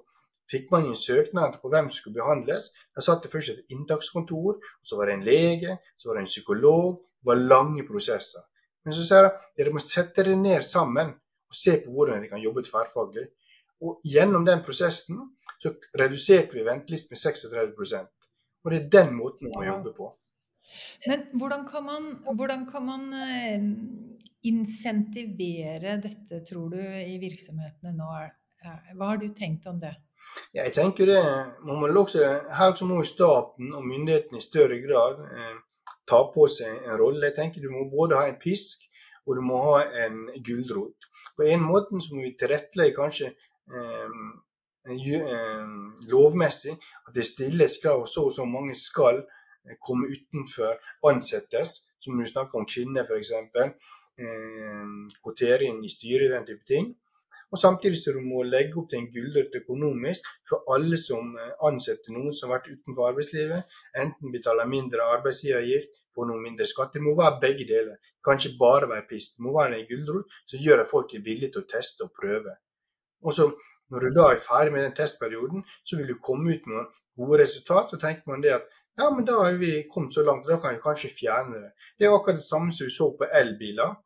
fikk 0.52 0.72
man 0.74 0.88
inn 0.90 0.98
søknad 0.98 1.60
på 1.62 1.70
hvem 1.72 1.90
som 1.90 1.98
skulle 2.00 2.20
behandles. 2.20 2.72
Da 2.96 3.04
satt 3.06 3.24
det 3.24 3.32
først 3.32 3.54
et 3.54 3.76
inntakskontor, 3.76 4.58
så 4.84 4.98
var 4.98 5.08
det 5.08 5.20
en 5.20 5.28
lege, 5.28 5.78
så 5.98 6.10
var 6.10 6.18
det 6.18 6.26
en 6.26 6.32
psykolog. 6.34 6.98
Det 7.22 7.30
var 7.30 7.44
lange 7.54 7.86
prosesser. 7.88 8.44
Men 8.84 8.98
så 8.98 9.06
sier 9.06 9.28
jeg 9.28 9.36
dere 9.60 9.76
må 9.76 9.84
sette 9.84 10.24
dere 10.26 10.40
ned 10.40 10.66
sammen 10.66 11.14
og 11.14 11.58
se 11.58 11.78
på 11.84 11.94
hvordan 11.94 12.18
dere 12.18 12.32
kan 12.34 12.42
jobbe 12.42 12.66
tverrfaglig. 12.66 13.28
Og 13.82 14.02
gjennom 14.06 14.46
den 14.46 14.62
prosessen 14.66 15.22
så 15.62 15.74
reduserte 15.98 16.58
vi 16.58 16.66
ventelisten 16.66 17.14
med 17.14 17.22
36% 17.22 18.10
Og 18.64 18.74
det 18.74 18.80
er 18.80 18.92
den 18.98 19.16
måten 19.18 19.48
vi 19.48 19.54
må 19.56 19.64
jobbe 19.66 19.94
på. 19.98 20.12
Men 21.08 21.26
hvordan 21.36 21.66
kan 21.68 21.84
man, 21.84 22.06
hvordan 22.38 22.68
kan 22.70 22.86
man 22.86 23.08
eh, 23.14 23.64
insentivere 24.48 25.98
dette, 26.04 26.44
tror 26.48 26.70
du, 26.72 26.80
i 26.80 27.18
virksomhetene 27.22 27.92
nå? 27.98 28.12
Hva 28.62 29.10
har 29.10 29.20
du 29.20 29.28
tenkt 29.36 29.66
om 29.68 29.82
det? 29.82 29.96
Ja, 30.54 30.64
jeg 30.64 30.76
tenker 30.78 31.10
det, 31.10 31.20
må 31.66 31.90
også, 31.90 32.22
Her 32.56 32.72
også 32.72 32.88
må 32.88 33.02
staten 33.04 33.74
og 33.76 33.84
myndighetene 33.84 34.40
i 34.40 34.46
større 34.46 34.78
grad 34.86 35.26
eh, 35.26 35.58
ta 36.08 36.22
på 36.34 36.48
seg 36.48 36.86
en 36.86 36.98
rolle. 37.02 37.26
Jeg 37.28 37.38
tenker 37.40 37.66
Du 37.66 37.74
må 37.74 37.90
både 37.92 38.20
ha 38.20 38.30
en 38.30 38.40
pisk 38.40 38.88
og 39.28 39.38
du 39.38 39.42
må 39.46 39.60
ha 39.66 39.84
en 40.06 40.26
gulrot. 40.46 41.10
På 41.38 41.46
en 41.46 41.64
måte 41.64 42.00
så 42.02 42.16
må 42.16 42.26
vi 42.26 42.36
tilrettelegge 42.40 42.98
kanskje 42.98 43.28
eh, 43.32 43.34
eh, 43.34 43.51
lovmessig 46.12 46.74
at 47.08 47.14
det 47.16 47.26
stilles 47.26 47.78
krav 47.84 48.06
så 48.10 48.26
og 48.30 48.34
så 48.34 48.46
mange 48.46 48.76
skal 48.76 49.22
eh, 49.22 49.78
komme 49.86 50.10
utenfor 50.10 50.80
ansettes. 51.10 51.70
Som 52.02 52.18
du 52.18 52.26
snakker 52.26 52.58
om 52.58 52.66
kvinner, 52.66 53.06
f.eks. 53.06 53.32
Eh, 54.22 54.86
kvotering 55.24 55.86
i 55.86 55.90
styret, 55.90 56.32
den 56.34 56.46
type 56.46 56.66
ting. 56.68 56.96
Og 57.52 57.60
Samtidig 57.60 57.98
så 58.00 58.14
du 58.16 58.22
må 58.24 58.44
legge 58.48 58.80
opp 58.80 58.88
til 58.90 59.02
en 59.02 59.10
gulrøtt 59.12 59.56
økonomisk 59.60 60.28
for 60.50 60.64
alle 60.74 60.98
som 60.98 61.36
eh, 61.38 61.54
ansetter 61.68 62.16
noen 62.16 62.34
som 62.34 62.50
har 62.50 62.62
vært 62.62 62.72
utenfor 62.72 63.12
arbeidslivet. 63.12 63.78
Enten 64.04 64.34
betaler 64.34 64.72
mindre 64.72 65.06
arbeidsgiveravgift, 65.18 66.00
får 66.16 66.28
noe 66.30 66.42
mindre 66.42 66.68
skatt. 66.68 66.96
Det 66.96 67.04
må 67.04 67.14
være 67.20 67.42
begge 67.44 67.68
deler. 67.70 68.00
Kanskje 68.26 68.56
bare 68.60 68.90
være 68.90 69.08
pisk. 69.10 69.38
Det 69.38 69.46
må 69.46 69.56
være 69.60 69.80
en 69.80 69.88
gulrot 69.92 70.38
som 70.46 70.64
gjør 70.64 70.84
at 70.84 70.92
folk 70.92 71.14
er 71.14 71.26
villige 71.28 71.54
til 71.54 71.66
å 71.66 71.72
teste 71.76 72.08
og 72.08 72.16
prøve. 72.18 72.56
Og 73.22 73.34
så 73.38 73.52
Når 73.92 74.00
du 74.00 74.14
da 74.16 74.26
er 74.32 74.38
ferdig 74.40 74.72
med 74.72 74.86
den 74.86 74.94
testperioden, 74.96 75.66
så 75.84 75.98
vil 76.00 76.08
du 76.08 76.22
komme 76.24 76.54
ut 76.54 76.68
med 76.72 76.86
gode 77.20 77.42
resultat. 77.42 77.92
Og 77.92 78.00
tenker 78.00 78.24
man 78.32 78.40
det 78.40 78.54
at 78.56 78.70
ja, 78.98 79.10
men 79.12 79.26
da 79.28 79.34
har 79.44 79.58
vi 79.60 79.84
kommet 79.92 80.16
så 80.16 80.24
langt, 80.24 80.48
da 80.48 80.62
kan 80.64 80.78
vi 80.78 80.80
kanskje 80.80 81.12
fjerne 81.12 81.60
det. 81.60 81.72
Det 82.00 82.08
er 82.08 82.16
akkurat 82.16 82.40
det 82.40 82.46
samme 82.46 82.72
som 82.72 82.88
vi 82.88 82.94
så 82.96 83.10
på 83.20 83.28
elbiler. 83.42 83.98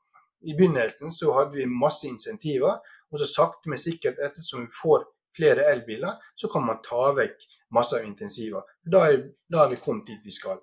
I 0.41 0.58
begynnelsen 0.58 1.13
så 1.13 1.34
hadde 1.38 1.60
vi 1.60 1.69
masse 1.69 2.08
insentiver, 2.10 2.82
og 3.12 3.21
så 3.21 3.30
sakte, 3.30 3.69
men 3.69 3.82
sikkert, 3.82 4.17
ettersom 4.25 4.65
vi 4.65 4.80
får 4.82 5.06
flere 5.38 5.65
elbiler, 5.71 6.17
så 6.34 6.49
kan 6.49 6.65
man 6.65 6.82
ta 6.86 7.12
vekk 7.17 7.45
masse 7.75 7.97
av 7.97 8.06
intensiver. 8.08 8.65
Da 8.91 9.06
er, 9.10 9.21
da 9.51 9.65
er 9.65 9.73
vi 9.73 9.82
kommet 9.86 10.10
dit 10.10 10.25
vi 10.25 10.34
skal. 10.34 10.62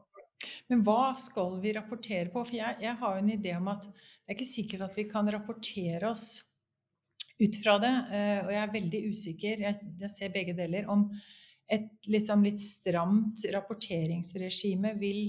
Men 0.71 0.83
hva 0.87 1.13
skal 1.19 1.59
vi 1.63 1.75
rapportere 1.77 2.31
på? 2.33 2.43
For 2.47 2.59
jeg, 2.59 2.79
jeg 2.83 2.99
har 2.99 3.17
jo 3.17 3.23
en 3.23 3.35
idé 3.35 3.55
om 3.59 3.69
at 3.71 3.87
det 3.87 4.31
er 4.31 4.39
ikke 4.39 4.49
sikkert 4.49 4.87
at 4.89 4.97
vi 4.99 5.07
kan 5.11 5.29
rapportere 5.31 6.11
oss 6.11 6.27
ut 7.41 7.57
fra 7.63 7.79
det. 7.83 7.93
Eh, 8.13 8.41
og 8.45 8.53
jeg 8.53 8.63
er 8.63 8.75
veldig 8.77 9.01
usikker, 9.13 9.65
jeg, 9.69 10.11
ser 10.13 10.35
begge 10.35 10.57
deler, 10.59 10.89
om 10.93 11.09
et 11.73 12.11
liksom 12.11 12.45
litt 12.45 12.61
stramt 12.61 13.45
rapporteringsregime 13.55 14.93
vil 15.01 15.23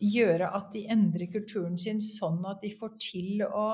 gjøre 0.00 0.48
at 0.56 0.70
de 0.72 0.86
endrer 0.90 1.28
kulturen 1.30 1.76
sin 1.78 2.00
sånn 2.02 2.40
at 2.48 2.62
de 2.64 2.72
får 2.72 2.94
til 3.02 3.44
å 3.44 3.66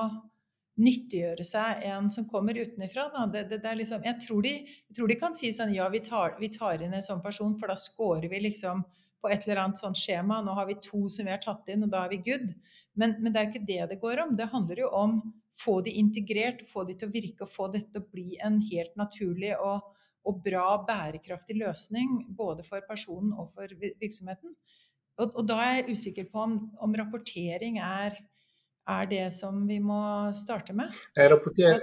nyttiggjøre 0.77 1.45
seg 1.47 1.85
en 1.89 2.09
som 2.13 2.27
kommer 2.29 2.57
utenfra. 2.59 3.07
Liksom, 3.09 4.03
jeg, 4.05 4.11
jeg, 4.11 4.19
tror 4.21 5.09
de, 5.09 5.17
kan 5.19 5.35
si 5.35 5.51
sånn 5.55 5.73
Ja, 5.73 5.87
vi 5.89 6.03
tar, 6.05 6.37
vi 6.41 6.51
tar, 6.53 6.83
inn 6.83 6.93
en 6.93 7.05
sånn 7.05 7.23
person, 7.23 7.55
for 7.57 7.71
da 7.71 7.77
scorer 7.79 8.29
vi 8.29 8.43
liksom 8.43 8.83
på 9.17 9.31
et 9.33 9.47
eller 9.47 9.63
annet 9.63 9.81
sånt 9.81 9.97
skjema. 9.97 10.41
Nå 10.45 10.53
har 10.57 10.69
vi 10.69 10.77
to 10.83 11.07
som 11.09 11.25
vi 11.25 11.33
har 11.33 11.41
tatt 11.41 11.71
inn, 11.73 11.87
og 11.87 11.93
da 11.93 12.05
er 12.05 12.13
vi 12.13 12.21
good. 12.29 12.51
Men, 12.97 13.15
men 13.21 13.33
det 13.33 13.41
er 13.41 13.51
ikke 13.51 13.67
det 13.67 13.83
det 13.91 13.99
går 14.01 14.23
om. 14.25 14.33
Det 14.37 14.49
handler 14.51 14.81
jo 14.83 14.89
om 14.97 15.19
få 15.57 15.79
de 15.85 15.93
integrert, 16.01 16.63
få 16.69 16.85
de 16.87 16.97
til 16.97 17.09
å 17.09 17.13
virke 17.13 17.45
og 17.45 17.51
få 17.51 17.69
dette 17.73 17.93
til 17.93 18.03
å 18.03 18.09
bli 18.13 18.39
en 18.45 18.59
helt 18.71 18.97
naturlig 18.99 19.53
og, 19.57 19.85
og 20.27 20.41
bra, 20.45 20.69
bærekraftig 20.87 21.57
løsning 21.61 22.23
både 22.37 22.65
for 22.65 22.85
personen 22.89 23.33
og 23.37 23.53
for 23.55 23.73
virksomheten. 23.81 24.55
Og, 25.17 25.29
og 25.31 25.45
da 25.49 25.61
er 25.65 25.79
jeg 25.79 25.97
usikker 25.97 26.27
på 26.31 26.43
om, 26.45 26.57
om 26.83 26.97
rapportering 26.97 27.79
er 27.81 28.17
er 28.87 29.07
det 29.11 29.25
som 29.35 29.65
vi 29.67 29.81
må 29.83 29.99
starte 30.37 30.71
med? 30.75 30.93
Rapporter? 31.17 31.81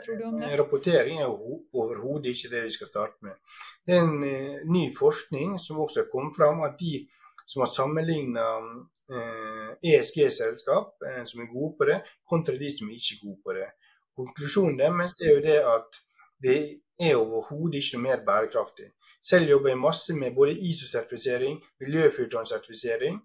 Rapportering 0.56 1.20
er 1.20 1.28
overhodet 1.28 2.32
ikke 2.32 2.52
det 2.54 2.62
vi 2.64 2.72
skal 2.78 2.88
starte 2.88 3.26
med. 3.26 3.36
Det 3.84 3.92
er 3.96 4.06
en 4.06 4.22
uh, 4.24 4.62
ny 4.72 4.86
forskning 4.96 5.58
som 5.60 5.82
også 5.84 6.04
har 6.04 6.08
kommet 6.12 6.36
fram, 6.38 6.62
at 6.64 6.78
de 6.80 7.02
som 7.46 7.64
har 7.64 7.70
sammenligna 7.72 8.44
uh, 8.58 9.18
eh, 9.18 9.92
ESG-selskap 9.92 11.04
uh, 11.04 11.22
som 11.28 11.42
er 11.42 11.52
gode 11.52 11.74
på 11.78 11.88
det, 11.90 11.98
kontra 12.28 12.56
de 12.56 12.70
som 12.72 12.88
er 12.88 12.96
ikke 12.98 13.20
gode 13.22 13.40
på 13.44 13.56
det. 13.58 13.68
Konklusjonen 14.16 14.80
deres 14.80 15.18
er 15.20 15.34
jo 15.34 15.44
det 15.44 15.60
at 15.74 16.00
det 16.44 16.58
er 17.00 17.16
overhodet 17.18 17.80
ikke 17.80 17.98
noe 17.98 18.06
mer 18.06 18.24
bærekraftig. 18.26 18.90
Selv 19.24 19.50
jobber 19.50 19.72
jeg 19.72 19.80
masse 19.82 20.16
med 20.16 20.34
både 20.36 20.58
ISO-sertifisering, 20.68 21.56
miljøfyrtårnsertifisering. 21.80 23.16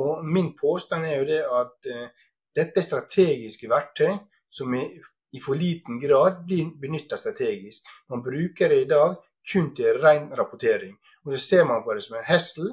Og 0.00 0.24
min 0.24 0.52
påstand 0.56 1.06
er 1.08 1.18
jo 1.18 1.26
det 1.28 1.40
at 1.44 1.88
dette 2.56 2.80
er 2.80 2.86
strategiske 2.86 3.68
verktøy 3.68 4.12
som 4.52 4.74
i 5.32 5.40
for 5.40 5.56
liten 5.56 6.00
grad 6.00 6.42
blir 6.46 6.72
benytta 6.80 7.16
strategisk. 7.16 7.86
Man 8.12 8.22
bruker 8.22 8.68
det 8.68 8.82
i 8.82 8.88
dag 8.88 9.16
kun 9.52 9.72
til 9.76 10.00
ren 10.02 10.28
rapportering. 10.38 10.96
Og 11.24 11.32
så 11.32 11.38
ser 11.38 11.64
man 11.64 11.84
på 11.84 11.94
det 11.94 12.04
som 12.04 12.18
en 12.18 12.26
hessel. 12.26 12.68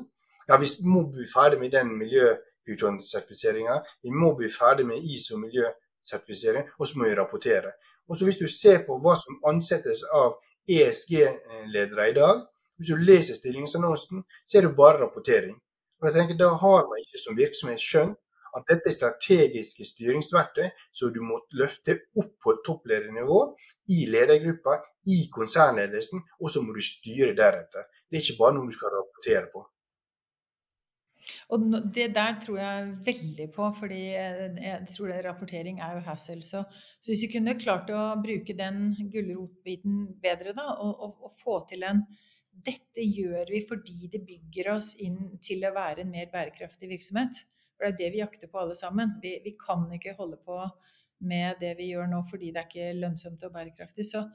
Ja, 0.49 0.57
vi 0.57 0.67
må 0.89 1.03
bli 1.13 1.27
ferdig 1.29 1.59
med 1.62 1.71
den 1.71 1.91
miljøutdanningssertifiseringa. 1.97 3.75
Vi 4.03 4.09
må 4.09 4.31
bli 4.38 4.49
ferdig 4.49 4.88
med 4.89 5.03
ISO 5.05 5.38
miljøsertifisering, 5.38 6.71
og 6.79 6.88
så 6.88 6.97
må 6.97 7.05
vi 7.05 7.17
rapportere. 7.19 7.71
Og 8.09 8.17
så 8.17 8.25
Hvis 8.25 8.41
du 8.41 8.47
ser 8.47 8.79
på 8.85 8.97
hva 8.97 9.13
som 9.15 9.38
ansettes 9.45 10.01
av 10.21 10.39
ESG-ledere 10.69 12.09
i 12.09 12.17
dag, 12.17 12.41
hvis 12.77 12.89
du 12.89 12.95
leser 12.95 13.35
stillingsannonsen, 13.35 14.23
så 14.47 14.57
er 14.57 14.62
det 14.62 14.75
bare 14.75 15.03
rapportering. 15.03 15.55
Og 16.01 16.07
jeg 16.07 16.13
tenker 16.15 16.38
Da 16.38 16.49
har 16.63 16.81
man 16.89 16.99
ikke 17.03 17.23
som 17.23 17.38
virksomhet 17.38 17.79
skjønt 17.79 18.17
at 18.57 18.65
dette 18.69 18.89
er 18.89 18.97
strategiske 18.97 19.85
styringsverktøy 19.85 20.69
som 20.91 21.13
du 21.13 21.21
må 21.21 21.43
løfte 21.62 21.99
opp 22.17 22.31
på 22.43 22.55
toppledernivå 22.65 23.41
i 23.95 24.05
ledergruppa, 24.09 24.79
i 25.05 25.29
konsernledelsen, 25.33 26.23
og 26.41 26.49
så 26.49 26.62
må 26.62 26.73
du 26.73 26.81
styre 26.81 27.35
deretter. 27.38 27.85
Det 28.09 28.17
er 28.17 28.23
ikke 28.23 28.41
bare 28.41 28.55
noe 28.57 28.71
du 28.71 28.77
skal 28.77 28.95
rapportere 28.95 29.51
på. 29.53 29.69
Og 31.53 31.65
Det 31.95 32.08
der 32.15 32.39
tror 32.43 32.58
jeg 32.60 32.89
veldig 33.05 33.47
på, 33.55 33.67
fordi 33.79 34.01
jeg 34.13 34.79
tror 34.89 35.12
det 35.12 35.19
rapportering 35.25 35.82
er 35.82 35.97
jo 35.97 36.05
hassle. 36.08 36.41
Så, 36.45 36.63
så, 36.99 37.12
hvis 37.12 37.25
vi 37.27 37.32
kunne 37.36 37.58
klart 37.60 37.91
å 37.93 38.03
bruke 38.23 38.55
den 38.58 38.95
gulrotbiten 39.13 40.01
bedre, 40.23 40.55
da, 40.58 40.71
og, 40.77 40.93
og, 40.95 41.29
og, 41.29 41.38
få 41.39 41.62
til 41.69 41.88
en 41.89 42.03
Dette 42.60 42.99
gjør 43.05 43.47
vi 43.53 43.60
fordi 43.63 44.10
det 44.12 44.19
bygger 44.27 44.73
oss 44.73 44.89
inn 44.99 45.38
til 45.39 45.62
å 45.63 45.71
være 45.71 46.03
en 46.03 46.10
mer 46.12 46.27
bærekraftig 46.34 46.89
virksomhet. 46.89 47.38
For 47.77 47.88
det 47.88 47.93
er 47.93 47.99
det 48.01 48.10
vi 48.12 48.19
jakter 48.19 48.49
på 48.51 48.60
alle 48.60 48.75
sammen. 48.75 49.13
Vi, 49.23 49.38
vi, 49.45 49.53
kan 49.55 49.86
ikke 49.95 50.17
holde 50.17 50.41
på 50.43 50.58
med 51.29 51.62
det 51.62 51.77
vi 51.79 51.93
gjør 51.93 52.10
nå 52.12 52.19
fordi 52.27 52.49
det 52.51 52.60
er 52.60 52.67
ikke 52.67 52.97
lønnsomt 52.99 53.45
og 53.47 53.53
bærekraftig. 53.53 54.03
Så, 54.10 54.25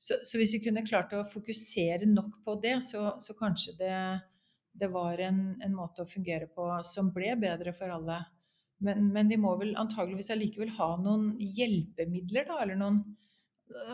så, 0.00 0.16
så 0.24 0.40
hvis 0.40 0.54
vi 0.56 0.62
kunne 0.64 0.86
klart 0.86 1.12
å 1.12 1.26
fokusere 1.28 2.08
nok 2.08 2.38
på 2.46 2.56
det, 2.62 2.78
så, 2.86 3.18
så 3.20 3.36
kanskje 3.36 3.76
det, 3.82 3.98
det 4.74 4.90
var 4.92 5.20
en, 5.22 5.42
en, 5.62 5.74
måte 5.74 6.02
å 6.02 6.08
fungere 6.08 6.48
på 6.50 6.66
som 6.86 7.12
ble 7.14 7.34
bedre 7.40 7.74
for 7.76 7.92
alle. 7.94 8.20
Men, 8.84 9.06
men 9.14 9.30
de 9.30 9.38
må 9.40 9.54
vel 9.60 9.76
antageligvis 9.78 10.32
allikevel 10.34 10.74
ha 10.78 10.94
noen 11.00 11.30
hjelpemidler, 11.38 12.48
da, 12.48 12.58
eller 12.64 12.78
noen 12.80 13.04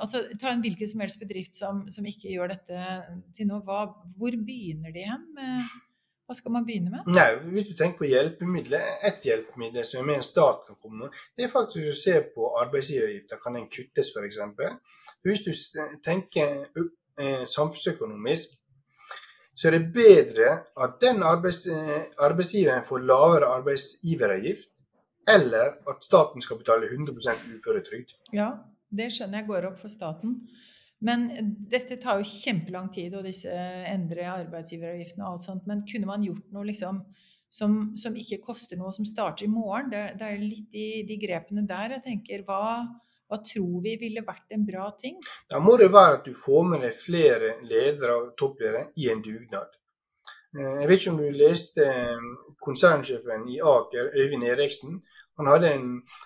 altså, 0.00 0.24
Ta 0.40 0.50
en 0.50 0.64
hvilken 0.64 0.88
som 0.88 1.04
helst 1.04 1.20
bedrift 1.20 1.58
som, 1.58 1.84
som 1.92 2.06
ikke 2.08 2.32
gjør 2.32 2.54
dette 2.54 2.88
til 3.36 3.50
noe. 3.50 3.62
Hva, 3.66 3.84
hvor 4.16 4.34
begynner 4.46 4.94
de 4.96 5.06
hen 5.06 5.28
med 5.36 5.70
hva 6.30 6.36
skal 6.38 6.52
man 6.54 6.62
begynne 6.62 6.92
med? 6.92 7.08
Nei, 7.10 7.26
Hvis 7.50 7.64
du 7.66 7.72
tenker 7.74 8.04
på 8.04 8.06
hjelpemidler, 8.06 8.84
ett 9.08 9.24
hjelpemiddel 9.26 9.82
som 9.82 10.10
en 10.14 10.22
stat 10.22 10.60
kan 10.62 10.76
komme 10.78 11.08
med, 11.08 11.16
det 11.34 11.48
er 11.48 11.50
faktisk 11.50 11.90
å 11.90 11.94
se 11.98 12.12
på 12.36 12.52
arbeidsgiveravgifter. 12.60 13.40
Kan 13.42 13.58
den 13.58 13.66
kuttes, 13.66 14.12
f.eks.? 14.14 14.38
Hvis 15.26 15.42
du 15.42 15.50
tenker 16.06 16.68
eh, 16.78 17.42
samfunnsøkonomisk, 17.50 18.59
så 19.60 19.68
er 19.68 19.76
det 19.76 19.92
bedre 19.92 20.52
at 20.80 20.96
den 21.02 21.20
arbeids, 21.26 21.66
eh, 21.68 22.06
arbeidsgiveren 22.24 22.86
får 22.88 23.02
lavere 23.04 23.50
arbeidsgiveravgift, 23.58 24.70
eller 25.28 25.74
at 25.90 26.04
staten 26.04 26.40
skal 26.40 26.58
betale 26.62 26.88
100% 26.88 27.42
uføretrygd. 27.58 28.14
Ja, 28.32 28.54
det 28.88 29.10
skjønner 29.12 29.42
jeg 29.42 29.50
går 29.50 29.68
opp 29.68 29.82
for 29.82 29.92
staten. 29.92 30.38
Men 31.04 31.28
dette 31.68 31.96
tar 32.00 32.20
jo 32.20 32.28
kjempelang 32.28 32.88
tid, 32.92 33.14
og 33.16 33.28
disse 33.28 33.52
endre 33.52 34.26
arbeidsgiveravgiftene 34.32 35.26
og 35.26 35.36
alt 35.36 35.46
sånt. 35.46 35.68
Men 35.68 35.84
kunne 35.88 36.08
man 36.08 36.24
gjort 36.24 36.48
noe 36.56 36.66
liksom 36.68 37.04
som, 37.50 37.76
som 38.00 38.16
ikke 38.16 38.40
koster 38.44 38.80
noe, 38.80 38.92
som 38.96 39.08
starter 39.08 39.44
i 39.44 39.52
morgen? 39.52 39.92
Det, 39.92 40.02
det 40.20 40.26
er 40.26 40.42
litt 40.42 40.68
de, 40.72 40.88
de, 41.08 41.20
grepene 41.20 41.66
der 41.68 41.96
jeg 41.96 42.06
tenker 42.06 42.44
hva, 42.48 42.62
hva 43.30 43.38
tror 43.46 43.82
vi 43.84 43.94
ville 44.00 44.24
vært 44.26 44.56
en 44.56 44.64
bra 44.66 44.88
ting? 44.98 45.20
Da 45.50 45.60
må 45.62 45.76
det 45.78 45.92
være 45.94 46.18
at 46.18 46.26
du 46.26 46.34
får 46.34 46.64
med 46.72 46.82
deg 46.82 46.96
flere 46.98 47.52
ledere 47.62 48.16
og 48.18 48.32
toppledere 48.38 48.88
i 48.98 49.06
en 49.12 49.22
dugnad. 49.22 49.70
Eh, 50.58 50.80
jeg 50.82 50.88
vet 50.90 51.00
ikke 51.00 51.12
om 51.14 51.20
du 51.22 51.38
leste 51.38 51.86
eh, 51.86 52.28
konsernsjefen 52.66 53.46
i 53.54 53.60
Aker, 53.62 54.10
Øyvind 54.18 54.46
Eriksen. 54.50 54.98
Han 55.38 55.48
hadde 55.48 55.70
en 55.72 55.84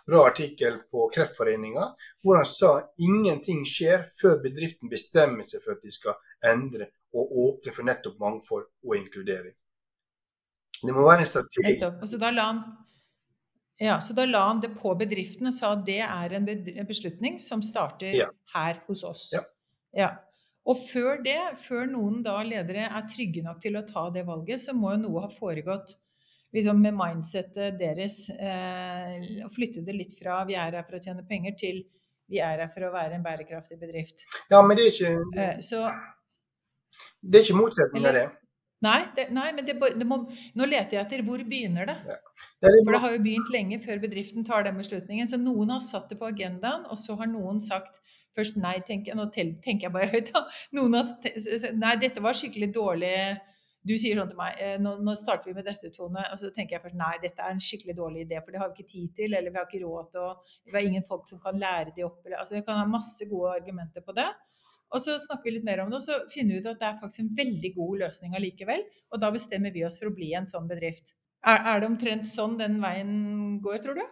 bra 0.09 0.25
artikkel 0.27 0.81
på 0.91 1.05
Kreftforeninga 1.15 1.91
hvor 2.25 2.41
han 2.41 2.49
sa 2.49 2.73
ingenting 2.99 3.61
skjer 3.69 4.09
før 4.19 4.41
bedriften 4.43 4.91
bestemmer 4.91 5.47
seg 5.47 5.63
for 5.63 5.77
at 5.77 5.85
de 5.85 5.93
skal 5.93 6.17
endre 6.51 6.89
og 7.15 7.37
åpne 7.45 7.75
for 7.77 7.87
nettopp 7.87 8.17
mangfold 8.19 8.65
og 8.89 8.97
inkludering. 8.97 9.55
Det 10.81 10.93
må 10.97 11.05
være 11.07 11.23
en 11.23 11.31
strategi. 11.31 11.69
Nettopp. 11.69 12.03
Og 12.03 12.11
så 12.11 12.19
da 12.19 12.33
la 12.35 12.49
han 12.49 12.65
ja, 13.81 14.01
så 14.01 14.15
da 14.15 14.25
la 14.29 14.45
han 14.47 14.61
det 14.63 14.71
på 14.79 14.93
bedriften 14.99 15.51
og 15.51 15.55
sa 15.57 15.73
at 15.75 15.83
det 15.87 16.01
er 16.05 16.37
en 16.39 16.47
beslutning 16.87 17.41
som 17.43 17.63
starter 17.65 18.15
ja. 18.15 18.29
her 18.55 18.79
hos 18.87 19.03
oss. 19.07 19.27
Ja. 19.35 19.43
ja. 19.99 20.11
Og 20.65 20.79
før 20.81 21.19
det, 21.25 21.39
før 21.61 21.89
noen 21.91 22.23
da 22.25 22.39
ledere 22.47 22.87
er 22.87 23.09
trygge 23.11 23.43
nok 23.45 23.59
til 23.61 23.77
å 23.77 23.85
ta 23.89 24.07
det 24.15 24.25
valget, 24.29 24.63
så 24.63 24.73
må 24.77 24.95
jo 24.95 25.03
noe 25.03 25.27
ha 25.27 25.33
foregått 25.33 25.97
liksom 26.55 26.79
med 26.81 26.95
mindsettet 26.95 27.79
deres 27.81 28.29
eh, 28.31 29.43
flytte 29.53 29.83
det 29.85 29.97
litt 29.97 30.15
fra 30.15 30.45
'vi 30.47 30.55
er 30.55 30.79
her 30.79 30.87
for 30.87 30.97
å 30.97 31.03
tjene 31.03 31.27
penger' 31.27 31.59
til 31.59 31.83
'vi 32.31 32.39
er 32.39 32.63
her 32.63 32.71
for 32.71 32.87
å 32.87 32.93
være 32.95 33.19
en 33.19 33.27
bærekraftig 33.27 33.79
bedrift'. 33.81 34.23
Ja, 34.51 34.63
men 34.63 34.79
det 34.79 34.87
er 34.87 34.93
ikke 34.95 35.43
eh, 35.43 35.61
så, 35.61 35.91
Det 37.21 37.41
er 37.41 37.45
ikke 37.45 37.59
motsetning 37.59 38.07
av 38.07 38.15
det. 38.15 38.29
Nei, 38.85 39.01
det, 39.17 39.29
nei 39.33 39.51
men 39.57 39.67
det, 39.67 39.75
det 39.81 40.07
må, 40.07 40.21
nå 40.55 40.67
leter 40.69 40.99
jeg 40.99 41.07
etter 41.07 41.25
hvor 41.27 41.43
begynner 41.43 41.89
det? 41.91 41.99
Ja. 42.09 42.19
For 42.65 42.95
det 42.95 43.01
har 43.03 43.15
jo 43.15 43.23
begynt 43.25 43.53
lenge 43.53 43.79
før 43.85 44.03
bedriften 44.03 44.47
tar 44.47 44.67
den 44.67 44.79
beslutningen. 44.81 45.31
Så 45.31 45.41
noen 45.41 45.73
har 45.75 45.83
satt 45.85 46.13
det 46.13 46.19
på 46.21 46.29
agendaen, 46.31 46.87
og 46.91 47.01
så 47.01 47.17
har 47.21 47.31
noen 47.31 47.61
sagt 47.63 48.01
først 48.35 48.59
nei, 48.61 48.77
tenker. 48.87 49.17
Nå 49.19 49.29
tenker 49.35 49.89
jeg 49.89 49.95
bare 49.95 50.11
høyt, 50.13 50.33
da. 50.35 50.47
Noen 50.77 50.99
har 50.99 51.11
Nei, 51.79 51.97
dette 52.03 52.23
var 52.25 52.39
skikkelig 52.39 52.73
dårlig 52.75 53.17
du 53.85 53.93
sier 54.01 54.17
sånn 54.17 54.31
til 54.31 54.39
meg 54.39 54.61
eh, 54.65 54.79
nå, 54.81 54.95
nå, 55.05 55.13
starter 55.19 55.51
vi 55.51 55.59
med 55.59 55.67
dette, 55.69 55.91
Tone. 55.93 56.23
Og 56.33 56.41
så 56.41 56.49
tenker 56.57 56.79
jeg 56.79 56.85
først 56.87 56.97
nei, 56.97 57.13
dette 57.21 57.45
er 57.45 57.53
en 57.53 57.61
skikkelig 57.61 57.97
dårlig 57.99 58.25
idé, 58.25 58.39
for 58.41 58.55
det 58.55 58.63
har 58.63 58.71
vi 58.71 58.79
ikke 58.79 58.93
tid 58.95 59.11
til. 59.19 59.37
Eller 59.37 59.53
vi 59.53 59.61
har 59.61 59.69
ikke 59.69 59.83
råd 59.83 60.09
til 60.15 60.25
å 60.25 60.31
Vi 60.65 60.73
har 60.73 60.89
ingen 60.89 61.05
folk 61.05 61.29
som 61.29 61.43
kan 61.43 61.61
lære 61.61 61.93
de 61.97 62.07
opp. 62.07 62.23
Eller, 62.25 62.39
altså, 62.41 62.57
vi 62.57 62.65
kan 62.65 62.81
ha 62.81 62.87
masse 62.89 63.29
gode 63.29 63.53
argumenter 63.59 64.05
på 64.07 64.17
det. 64.17 64.31
Og 64.95 65.03
så 65.03 65.19
snakker 65.21 65.49
vi 65.49 65.57
litt 65.57 65.67
mer 65.67 65.83
om 65.83 65.91
det, 65.91 65.99
og 65.99 66.07
så 66.07 66.17
finner 66.31 66.55
vi 66.55 66.63
ut 66.63 66.71
at 66.71 66.81
det 66.81 66.87
er 66.87 66.99
faktisk 67.01 67.25
en 67.25 67.31
veldig 67.37 67.71
god 67.75 68.01
løsning 68.05 68.37
allikevel. 68.39 68.85
Og 69.13 69.21
da 69.21 69.31
bestemmer 69.35 69.75
vi 69.75 69.85
oss 69.85 69.99
for 70.01 70.09
å 70.09 70.17
bli 70.17 70.31
en 70.39 70.49
sånn 70.49 70.71
bedrift. 70.71 71.13
Er, 71.45 71.61
er 71.75 71.81
det 71.81 71.89
omtrent 71.91 72.29
sånn 72.29 72.57
den 72.61 72.79
veien 72.83 73.15
går, 73.65 73.81
tror 73.85 73.99
du? 73.99 74.05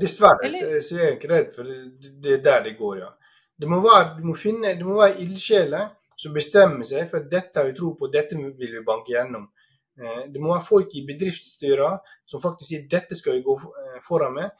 Dessverre 0.00 0.50
så, 0.52 0.68
så 0.84 0.98
er 0.98 1.06
jeg 1.06 1.18
ikke 1.18 1.30
redd 1.32 1.50
for 1.54 1.68
det, 1.68 2.12
det 2.24 2.38
er 2.38 2.44
der 2.44 2.62
det 2.66 2.76
går, 2.78 2.98
ja. 3.02 3.10
Det 3.62 3.68
må 3.70 3.78
være, 3.84 4.16
du 4.18 4.26
må 4.26 4.34
finne, 4.36 4.74
det 4.76 4.86
må 4.86 4.96
være 4.98 5.20
ildsjeler 5.22 5.90
som 6.18 6.34
bestemmer 6.34 6.86
seg 6.88 7.10
for 7.10 7.22
at 7.22 7.28
dette 7.30 7.60
har 7.60 7.68
vi 7.68 7.76
tro 7.78 7.92
på, 7.98 8.08
dette 8.12 8.38
vil 8.38 8.76
vi 8.78 8.84
banke 8.86 9.12
gjennom. 9.14 9.48
Eh, 9.98 10.22
det 10.32 10.40
må 10.40 10.52
være 10.52 10.66
folk 10.66 10.94
i 10.96 11.04
bedriftsstyrer 11.08 11.98
som 12.28 12.42
faktisk 12.42 12.68
sier 12.70 12.86
dette 12.90 13.16
skal 13.18 13.38
vi 13.38 13.44
gå 13.46 13.56
eh, 13.58 13.98
foran 14.04 14.36
med, 14.36 14.52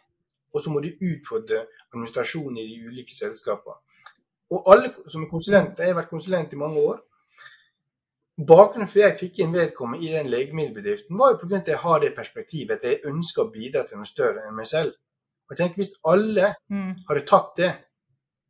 og 0.53 0.61
så 0.61 0.73
må 0.73 0.83
de 0.85 0.93
utfordre 1.01 1.65
administrasjonen 1.93 2.61
i 2.61 2.67
de 2.69 2.91
ulike 2.91 3.17
selskapene. 3.17 3.79
Og 4.53 4.69
alle 4.69 4.93
som 5.09 5.25
er 5.25 5.31
konsulenter, 5.31 5.87
jeg 5.87 5.95
har 5.95 6.03
vært 6.03 6.12
konsulent 6.12 6.53
i 6.53 6.61
mange 6.61 6.83
år, 6.85 7.01
Bakgrunnen 8.38 8.88
for 8.88 9.03
at 9.05 9.11
jeg 9.12 9.18
fikk 9.18 9.38
inn 9.45 9.53
vedkommende 9.53 10.07
i 10.07 10.12
den 10.14 10.31
legemiddelbedriften, 10.33 11.18
var 11.18 11.35
jo 11.35 11.38
pga. 11.42 11.57
at 11.57 11.68
jeg 11.68 11.77
har 11.77 11.99
det 12.01 12.14
perspektivet 12.16 12.71
at 12.79 12.83
jeg 12.83 13.01
ønsker 13.05 13.42
å 13.45 13.53
bidra 13.53 13.83
til 13.87 13.99
noe 14.01 14.09
større 14.09 14.47
enn 14.49 14.57
meg 14.57 14.66
selv. 14.66 14.95
Og 15.49 15.53
jeg 15.53 15.59
tenker 15.59 15.77
Hvis 15.77 15.99
alle 16.05 16.55
Mm. 16.71 16.95
hadde 17.09 17.27
tatt 17.27 17.57
det 17.57 17.73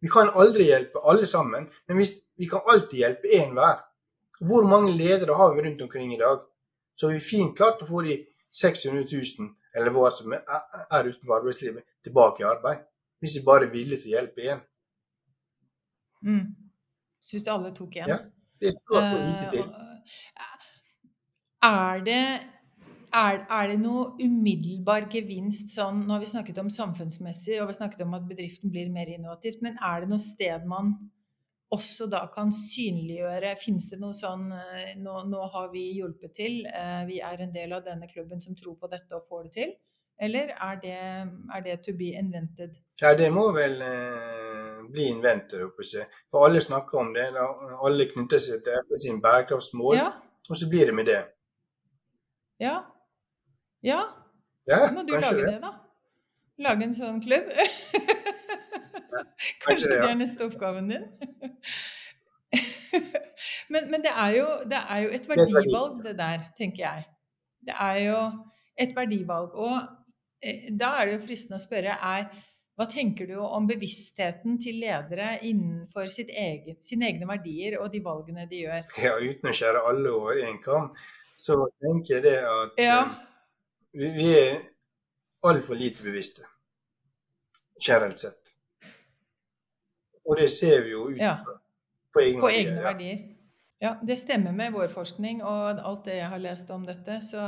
Vi 0.02 0.08
kan 0.08 0.28
aldri 0.34 0.64
hjelpe 0.66 0.98
alle 1.04 1.26
sammen, 1.26 1.70
men 1.88 1.96
hvis, 1.96 2.12
vi 2.36 2.46
kan 2.46 2.60
alltid 2.66 2.98
hjelpe 2.98 3.28
én 3.32 3.52
hver. 3.54 3.78
Hvor 4.40 4.66
mange 4.66 4.90
ledere 4.92 5.34
har 5.34 5.54
vi 5.54 5.62
rundt 5.62 5.82
omkring 5.82 6.12
i 6.12 6.18
dag? 6.18 6.40
Så 6.96 7.06
har 7.06 7.14
vi 7.14 7.20
fint 7.20 7.56
klart 7.56 7.82
å 7.82 7.86
få 7.86 8.02
de 8.02 8.26
600 8.50 9.04
000, 9.38 9.48
eller 9.74 9.90
hva 9.90 10.10
som 10.10 10.32
er, 10.32 10.42
er 10.90 11.04
utenfor 11.04 11.36
arbeidslivet, 11.38 11.84
tilbake 12.02 12.40
i 12.40 12.44
arbeid. 12.44 12.78
Hvis 13.20 13.36
vi 13.36 13.44
bare 13.44 13.64
er 13.66 13.70
villige 13.70 14.00
til 14.00 14.10
å 14.12 14.16
hjelpe 14.18 14.40
igjen. 14.42 14.60
Mm. 16.22 16.46
Så 17.20 17.36
hvis 17.36 17.48
alle 17.48 17.70
tok 17.74 17.96
igjen 17.96 18.08
Ja, 18.08 18.18
Det 18.62 18.72
skal 18.78 19.08
få 19.10 19.20
lite 19.26 19.50
til. 19.56 19.66
Eh, 19.66 19.92
Er 21.62 22.00
det, 22.02 22.22
er, 23.14 23.36
er 23.46 23.68
det 23.70 23.78
noe 23.78 24.16
umiddelbar 24.18 25.04
gevinst 25.12 25.76
sånn 25.76 26.00
Nå 26.06 26.16
har 26.16 26.22
vi 26.22 26.30
snakket 26.30 26.58
om 26.58 26.70
samfunnsmessig, 26.74 27.60
og 27.60 27.68
vi 27.68 27.74
har 27.74 27.78
snakket 27.78 28.02
om 28.06 28.16
at 28.18 28.26
bedriften 28.26 28.72
blir 28.72 28.90
mer 28.90 29.10
innovativt, 29.12 29.62
men 29.62 29.78
er 29.78 30.02
det 30.02 30.10
noe 30.10 30.22
sted 30.22 30.66
man 30.66 30.96
også 31.72 32.08
da 32.12 32.24
kan 32.34 32.50
synliggjøre 32.52 33.54
Fins 33.60 33.86
det 33.92 34.00
noe 34.02 34.16
sånn 34.16 34.50
eh, 34.56 34.92
nå, 35.00 35.22
nå 35.30 35.46
har 35.54 35.70
vi 35.72 35.86
hjulpet 36.00 36.34
til, 36.36 36.58
eh, 36.66 37.00
vi 37.08 37.22
er 37.24 37.46
en 37.46 37.54
del 37.54 37.72
av 37.78 37.86
denne 37.86 38.10
klubben 38.10 38.42
som 38.44 38.58
tror 38.58 38.76
på 38.80 38.90
dette 38.92 39.16
og 39.16 39.28
får 39.28 39.46
det 39.46 39.54
til? 39.60 39.76
Eller 40.22 40.52
er 40.54 40.82
det, 40.82 40.98
er 41.56 41.62
det 41.64 41.78
to 41.86 41.94
be 41.98 42.12
invented? 42.18 42.74
Ja, 43.00 43.14
det 43.18 43.30
må 43.34 43.48
vel 43.56 43.80
eh, 43.86 44.51
bli 44.92 45.08
å. 45.12 46.04
For 46.30 46.46
alle 46.46 46.60
snakker 46.60 46.98
om 47.00 47.12
det. 47.14 47.26
Alle 47.84 48.06
knytter 48.12 48.38
seg 48.42 48.62
til 48.66 48.72
FN 48.86 48.98
sin 49.06 49.22
bærekraftsmål, 49.24 49.96
Ja. 49.96 50.10
og 50.50 50.56
så 50.56 50.68
blir 50.70 50.86
det 50.90 50.94
med 50.94 51.06
det. 51.10 51.22
Ja. 52.60 52.76
Ja. 53.82 54.02
Ja, 54.68 54.76
Da 54.86 54.92
må 54.94 55.02
du 55.02 55.16
lage 55.16 55.36
det. 55.40 55.46
det, 55.54 55.60
da. 55.62 55.72
Lage 56.62 56.84
en 56.86 56.94
sånn 56.94 57.18
klubb. 57.24 57.48
Kanskje 59.64 59.88
det, 59.88 59.96
det 59.98 60.04
ja. 60.04 60.10
er 60.12 60.18
neste 60.20 60.44
oppgaven 60.46 60.88
din? 60.92 61.04
men, 63.72 63.88
men 63.90 64.00
det, 64.04 64.12
er 64.14 64.30
jo, 64.36 64.46
det 64.70 64.78
er 64.88 64.98
jo 65.04 65.08
et 65.08 65.14
er 65.14 65.18
et 65.24 65.28
verdi. 65.32 65.54
verdivalg, 65.56 65.98
det 66.04 66.14
der, 66.18 66.38
tenker 66.58 66.82
jeg. 66.84 67.04
Det 67.66 67.74
er 67.80 67.98
jo 68.06 68.18
et 68.86 68.94
verdivalg. 68.96 69.54
Og 69.54 69.76
eh, 70.42 70.68
da 70.80 70.92
er 71.00 71.06
det 71.10 71.14
jo 71.18 71.24
fristende 71.26 71.58
å 71.60 71.64
spørre 71.64 71.96
er 72.12 72.28
hva 72.82 72.88
tenker 72.90 73.28
du 73.30 73.36
om 73.38 73.66
bevisstheten 73.70 74.56
til 74.62 74.80
ledere 74.82 75.36
innenfor 75.46 76.08
sitt 76.10 76.32
eget, 76.34 76.80
sine 76.82 77.06
egne 77.12 77.28
verdier 77.30 77.76
og 77.78 77.92
de 77.92 78.00
valgene 78.02 78.48
de 78.50 78.64
gjør? 78.64 78.88
Ja, 78.98 79.12
uten 79.22 79.50
å 79.50 79.54
skjære 79.54 79.82
alle 79.86 80.10
over 80.10 80.40
én 80.42 80.58
kam, 80.64 80.88
så 81.38 81.60
tenker 81.78 82.16
jeg 82.18 82.24
det 82.26 82.38
at 82.42 82.80
Ja. 82.82 82.96
eh, 83.02 83.12
vi, 83.94 84.08
vi 84.16 84.28
er 84.38 84.56
altfor 85.46 85.78
lite 85.78 86.02
bevisste. 86.02 86.42
Generelt 87.82 88.18
sett. 88.20 88.38
Og 90.26 90.36
det 90.38 90.50
ser 90.50 90.82
vi 90.84 90.90
jo 90.90 91.08
ut 91.10 91.18
Ja. 91.18 91.36
på 92.14 92.20
egne 92.22 92.40
På 92.40 92.46
verdier, 92.50 92.66
egne 92.66 92.80
ja. 92.80 92.88
verdier. 92.88 93.22
Ja, 93.82 93.94
det 94.06 94.18
stemmer 94.18 94.52
med 94.54 94.72
vår 94.72 94.88
forskning 94.88 95.42
og 95.42 95.78
alt 95.82 96.04
det 96.04 96.16
jeg 96.20 96.28
har 96.30 96.38
lest 96.38 96.70
om 96.70 96.84
dette. 96.86 97.20
Så, 97.20 97.42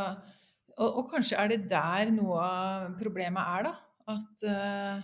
og, 0.79 0.97
og 0.99 1.11
kanskje 1.11 1.39
er 1.39 1.49
det 1.49 1.69
der 1.71 2.11
noe 2.11 2.39
av 2.43 2.97
problemet 2.99 3.43
er, 3.43 3.63
da. 3.69 3.75
At 4.15 4.43
eh, 4.43 5.03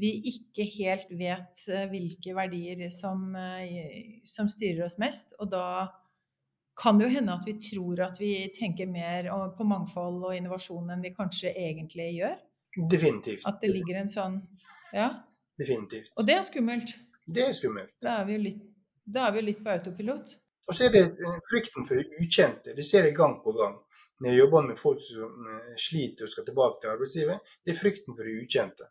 vi 0.00 0.10
ikke 0.30 0.66
helt 0.76 1.12
vet 1.16 1.62
eh, 1.72 1.86
hvilke 1.90 2.34
verdier 2.36 2.88
som, 2.92 3.30
eh, 3.36 4.20
som 4.28 4.48
styrer 4.50 4.84
oss 4.86 4.98
mest. 5.02 5.34
Og 5.40 5.50
da 5.52 5.88
kan 6.76 6.98
det 6.98 7.08
jo 7.08 7.14
hende 7.16 7.36
at 7.36 7.46
vi 7.48 7.56
tror 7.62 8.02
at 8.04 8.20
vi 8.20 8.32
tenker 8.54 8.88
mer 8.90 9.30
på 9.56 9.64
mangfold 9.64 10.20
og 10.28 10.36
innovasjon 10.36 10.92
enn 10.92 11.04
vi 11.04 11.14
kanskje 11.16 11.54
egentlig 11.54 12.10
gjør. 12.18 12.36
Definitivt. 12.92 13.46
At 13.48 13.62
det 13.62 13.72
ligger 13.72 14.02
en 14.02 14.12
sånn 14.12 14.40
Ja. 14.92 15.08
Definitivt. 15.56 16.12
Og 16.20 16.26
det 16.28 16.34
er 16.36 16.42
skummelt. 16.44 16.92
Det 17.24 17.46
er 17.46 17.54
skummelt. 17.56 17.94
Da 18.04 18.20
er 18.20 18.26
vi 18.28 18.34
jo 18.36 18.42
litt, 18.44 18.60
er 19.16 19.32
vi 19.32 19.42
litt 19.46 19.62
på 19.64 19.72
autopilot. 19.72 20.34
Og 20.68 20.76
så 20.76 20.86
er 20.86 20.92
det 20.92 21.04
eh, 21.16 21.38
frykten 21.48 21.88
for 21.88 21.96
det 21.96 22.20
ukjente. 22.20 22.74
Det 22.76 22.84
ser 22.84 23.08
jeg 23.08 23.16
gang 23.16 23.38
på 23.42 23.56
gang. 23.56 23.78
Når 24.20 24.30
jeg 24.32 24.38
jobber 24.38 24.68
med 24.68 24.78
folk 24.80 25.00
som 25.04 25.48
sliter 25.76 26.24
og 26.24 26.30
skal 26.32 26.44
tilbake 26.46 26.78
til 26.80 26.92
arbeidslivet, 26.92 27.50
det 27.64 27.74
er 27.74 27.80
frykten 27.80 28.16
for 28.16 28.24
det 28.24 28.36
ukjente. 28.44 28.86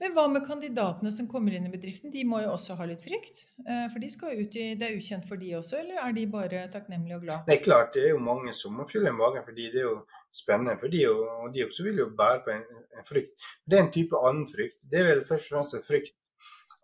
Men 0.00 0.14
hva 0.16 0.24
med 0.30 0.44
kandidatene 0.46 1.10
som 1.14 1.28
kommer 1.30 1.54
inn 1.54 1.66
i 1.68 1.72
bedriften? 1.72 2.10
De 2.14 2.24
må 2.26 2.40
jo 2.42 2.52
også 2.54 2.76
ha 2.78 2.86
litt 2.90 3.02
frykt? 3.04 3.44
Eh, 3.64 3.86
For 3.92 4.02
de 4.02 4.10
skal 4.10 4.40
ut 4.42 4.56
i 4.58 4.66
Det 4.78 4.88
er 4.88 4.96
ukjent 4.98 5.26
for 5.28 5.40
de 5.40 5.52
også, 5.58 5.80
eller 5.82 6.00
er 6.02 6.14
de 6.16 6.26
bare 6.32 6.64
takknemlige 6.72 7.18
og 7.18 7.26
glad? 7.26 7.44
Det 7.46 7.56
er 7.58 7.64
klart 7.64 7.92
det 7.94 8.06
er 8.06 8.14
jo 8.14 8.22
mange 8.22 8.54
som 8.56 8.74
må 8.78 8.86
fylle 8.90 9.12
magen 9.14 9.44
fordi 9.46 9.68
det 9.74 9.82
er 9.82 9.88
jo 9.88 9.98
spennende 10.34 10.76
for 10.80 10.92
de, 10.92 11.04
og 11.08 11.52
de 11.54 11.64
også 11.66 11.84
vil 11.86 12.02
jo 12.02 12.08
bære 12.18 12.42
på 12.44 12.54
en, 12.54 12.64
en 12.98 13.06
frykt. 13.08 13.46
Det 13.64 13.78
er 13.78 13.84
en 13.86 13.92
type 13.94 14.18
annen 14.28 14.46
frykt. 14.50 14.78
Det 14.82 15.00
er 15.00 15.12
vel 15.12 15.22
først 15.26 15.48
og 15.52 15.56
fremst 15.56 15.78
en 15.78 15.86
frykt 15.86 16.16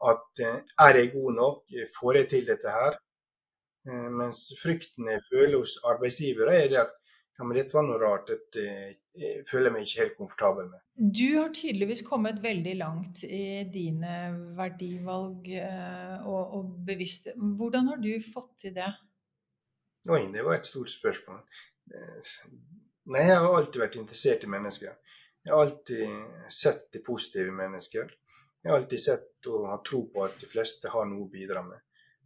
at 0.04 0.44
eh, 0.44 0.60
er 0.86 1.00
jeg 1.00 1.12
god 1.14 1.32
nok, 1.40 1.74
får 1.98 2.20
jeg 2.20 2.28
til 2.34 2.46
dette 2.48 2.72
her? 2.78 2.98
Eh, 3.88 4.08
Mens 4.20 4.46
frykten 4.62 5.10
jeg 5.12 5.22
føler 5.30 5.58
hos 5.58 5.78
arbeidsgivere 5.84 6.56
er 6.62 6.68
det 6.72 6.80
at 6.86 6.94
ja, 7.38 7.44
men 7.44 7.56
dette 7.56 7.74
var 7.74 7.86
noe 7.86 7.98
rart, 7.98 8.30
dette 8.30 8.64
eh, 8.64 9.40
føler 9.48 9.68
jeg 9.68 9.74
meg 9.74 9.86
ikke 9.86 10.02
helt 10.02 10.18
komfortabel 10.18 10.68
med. 10.70 10.82
Du 10.94 11.26
har 11.34 11.50
tydeligvis 11.54 12.04
kommet 12.06 12.38
veldig 12.42 12.74
langt 12.78 13.24
i 13.26 13.64
dine 13.70 14.18
verdivalg 14.54 15.48
eh, 15.50 16.20
og, 16.22 16.54
og 16.58 16.76
bevisste 16.86 17.34
Hvordan 17.34 17.90
har 17.90 17.98
du 18.02 18.12
fått 18.22 18.52
til 18.62 18.76
det? 18.76 18.92
Oi, 20.06 20.22
det 20.30 20.44
var 20.46 20.60
et 20.60 20.68
stort 20.68 20.92
spørsmål. 20.92 21.42
Eh, 21.90 22.34
Nei, 23.04 23.26
jeg 23.28 23.36
har 23.36 23.52
alltid 23.52 23.82
vært 23.82 23.96
interessert 24.00 24.44
i 24.46 24.48
mennesker. 24.48 24.92
Jeg 25.44 25.52
har 25.52 25.60
alltid 25.60 26.52
sett 26.56 26.86
det 26.94 27.02
positive 27.04 27.50
i 27.52 27.56
mennesker. 27.56 28.12
Jeg 28.64 28.72
har 28.72 28.78
alltid 28.78 29.02
sett 29.02 29.48
og 29.52 29.66
har 29.68 29.82
tro 29.84 30.06
på 30.12 30.22
at 30.24 30.38
de 30.40 30.48
fleste 30.48 30.88
har 30.88 31.04
noe 31.10 31.26
å 31.26 31.32
bidra 31.32 31.60
med. 31.66 31.82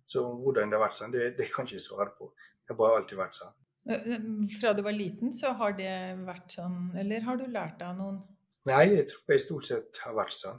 Så 0.07 0.23
hvordan 0.23 0.71
det 0.71 0.79
har 0.79 0.85
vært 0.85 0.99
sånn, 1.01 1.15
det, 1.17 1.33
det 1.41 1.49
kan 1.51 1.67
ikke 1.67 1.83
svare 1.83 2.13
på. 2.15 2.31
Det 2.63 2.71
har 2.71 2.79
bare 2.79 3.01
alltid 3.01 3.19
vært 3.19 3.41
sånn. 3.41 3.58
Eh, 3.89 4.17
Fra 4.61 4.73
du 4.77 4.83
var 4.83 4.93
liten, 4.93 5.33
så 5.33 5.55
har 5.57 5.77
det 5.79 5.93
vært 6.27 6.59
sånn 6.59 6.91
Eller 6.99 7.25
har 7.25 7.39
du 7.41 7.47
lært 7.49 7.83
av 7.83 7.97
noen? 7.97 8.19
Nei, 8.69 8.85
jeg 8.93 9.07
tror 9.09 9.33
jeg 9.33 9.45
stort 9.45 9.69
sett 9.69 10.01
har 10.05 10.17
vært 10.17 10.35
sånn. 10.37 10.59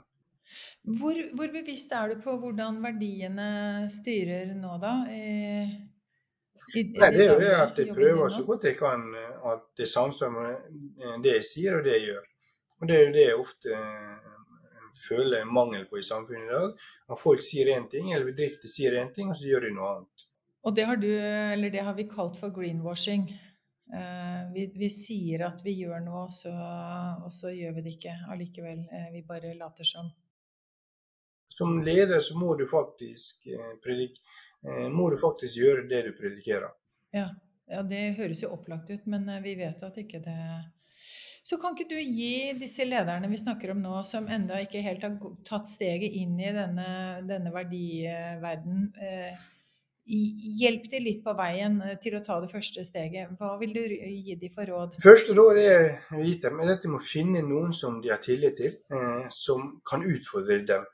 Hvor, 0.98 1.18
hvor 1.36 1.52
bevisst 1.52 1.92
er 1.94 2.10
du 2.10 2.22
på 2.24 2.34
hvordan 2.42 2.80
verdiene 2.82 3.50
styrer 3.92 4.50
nå, 4.58 4.72
da? 4.82 4.94
I, 5.12 5.26
i, 6.74 6.82
Nei, 6.96 7.10
det 7.14 7.26
er 7.26 7.30
jo 7.30 7.38
det 7.42 7.52
at 7.54 7.78
jeg 7.78 7.94
prøver 7.94 8.32
så 8.32 8.42
godt 8.48 8.66
jeg 8.66 8.78
kan 8.80 9.04
eh, 9.14 9.46
at 9.52 9.68
det 9.78 9.86
samsvarer 9.90 10.34
med 10.34 11.04
eh, 11.04 11.16
det 11.22 11.36
jeg 11.38 11.48
sier 11.52 11.78
og 11.78 11.86
det 11.86 11.94
jeg 11.98 12.08
gjør. 12.08 12.26
Og 12.80 12.88
det 12.88 12.96
er 12.96 13.04
jo 13.04 13.14
det 13.14 13.26
jeg 13.26 13.38
ofte 13.44 13.76
eh, 13.76 14.32
føler 15.04 15.46
mangel 15.60 15.86
på 15.90 16.00
i 16.00 16.06
samfunnet 16.06 16.48
i 16.48 16.56
dag. 16.56 16.88
At 17.12 17.20
folk 17.20 17.44
sier 17.44 17.70
én 17.76 17.86
ting, 17.92 18.10
eller 18.10 18.32
bedrifter 18.32 18.72
sier 18.72 18.98
én 18.98 19.14
ting, 19.14 19.30
og 19.30 19.38
så 19.38 19.52
gjør 19.52 19.68
de 19.68 19.74
noe 19.76 19.94
annet. 19.94 20.26
Og 20.62 20.74
det 20.76 20.84
har 20.84 20.96
du, 21.00 21.08
eller 21.18 21.70
det 21.72 21.84
har 21.84 21.94
vi 21.96 22.08
kalt 22.08 22.36
for 22.36 22.52
greenwashing. 22.52 23.30
Eh, 23.94 24.52
vi, 24.54 24.66
vi 24.76 24.90
sier 24.92 25.46
at 25.46 25.62
vi 25.64 25.72
gjør 25.80 26.02
noe, 26.04 26.26
så, 26.30 26.52
og 27.24 27.32
så 27.34 27.50
gjør 27.54 27.78
vi 27.78 27.84
det 27.86 27.94
ikke 27.96 28.16
allikevel. 28.30 28.84
Eh, 28.86 29.08
vi 29.14 29.22
bare 29.26 29.54
later 29.58 29.88
som. 29.88 30.10
Som 31.50 31.80
leder 31.84 32.20
så 32.22 32.36
må 32.38 32.54
du 32.60 32.66
faktisk, 32.70 33.46
eh, 33.50 33.74
predik 33.84 34.20
må 34.92 35.06
du 35.08 35.14
faktisk 35.16 35.56
gjøre 35.56 35.86
det 35.88 36.02
du 36.04 36.10
predikerer. 36.18 36.68
Ja, 37.16 37.30
ja, 37.64 37.78
det 37.80 38.00
høres 38.18 38.42
jo 38.42 38.50
opplagt 38.52 38.90
ut, 38.92 39.06
men 39.08 39.24
vi 39.40 39.54
vet 39.56 39.80
at 39.86 39.96
ikke 39.96 40.20
det 40.20 40.34
Så 41.48 41.56
kan 41.56 41.72
ikke 41.72 41.88
du 41.88 41.96
gi 41.96 42.52
disse 42.60 42.84
lederne 42.84 43.30
vi 43.32 43.38
snakker 43.40 43.72
om 43.72 43.80
nå, 43.80 43.94
som 44.04 44.28
enda 44.28 44.58
ikke 44.60 44.82
helt 44.84 45.06
har 45.06 45.16
tatt 45.48 45.64
steget 45.66 46.12
inn 46.20 46.36
i 46.36 46.52
denne, 46.52 46.90
denne 47.24 47.54
verdiverden, 47.54 48.90
eh, 49.00 49.40
hjelp 50.06 50.86
dem 50.90 51.04
litt 51.04 51.20
på 51.24 51.34
veien 51.38 51.80
eh, 51.82 51.96
til 52.02 52.16
å 52.16 52.22
ta 52.24 52.38
det 52.40 52.50
første 52.50 52.84
steget. 52.84 53.34
Hva 53.38 53.56
vil 53.60 53.74
du 53.74 53.82
gi 53.82 54.36
dem 54.40 54.52
for 54.54 54.66
råd? 54.66 54.96
Første 55.02 55.34
dem, 55.34 56.60
er 56.60 56.72
at 56.72 56.82
de 56.82 56.92
må 56.92 57.00
finne 57.04 57.42
noen 57.46 57.72
som 57.72 58.00
de 58.02 58.10
har 58.10 58.22
tillit 58.22 58.56
til, 58.56 58.78
eh, 58.90 59.28
som 59.30 59.80
kan 59.86 60.02
utfordre 60.02 60.60
dem. 60.66 60.86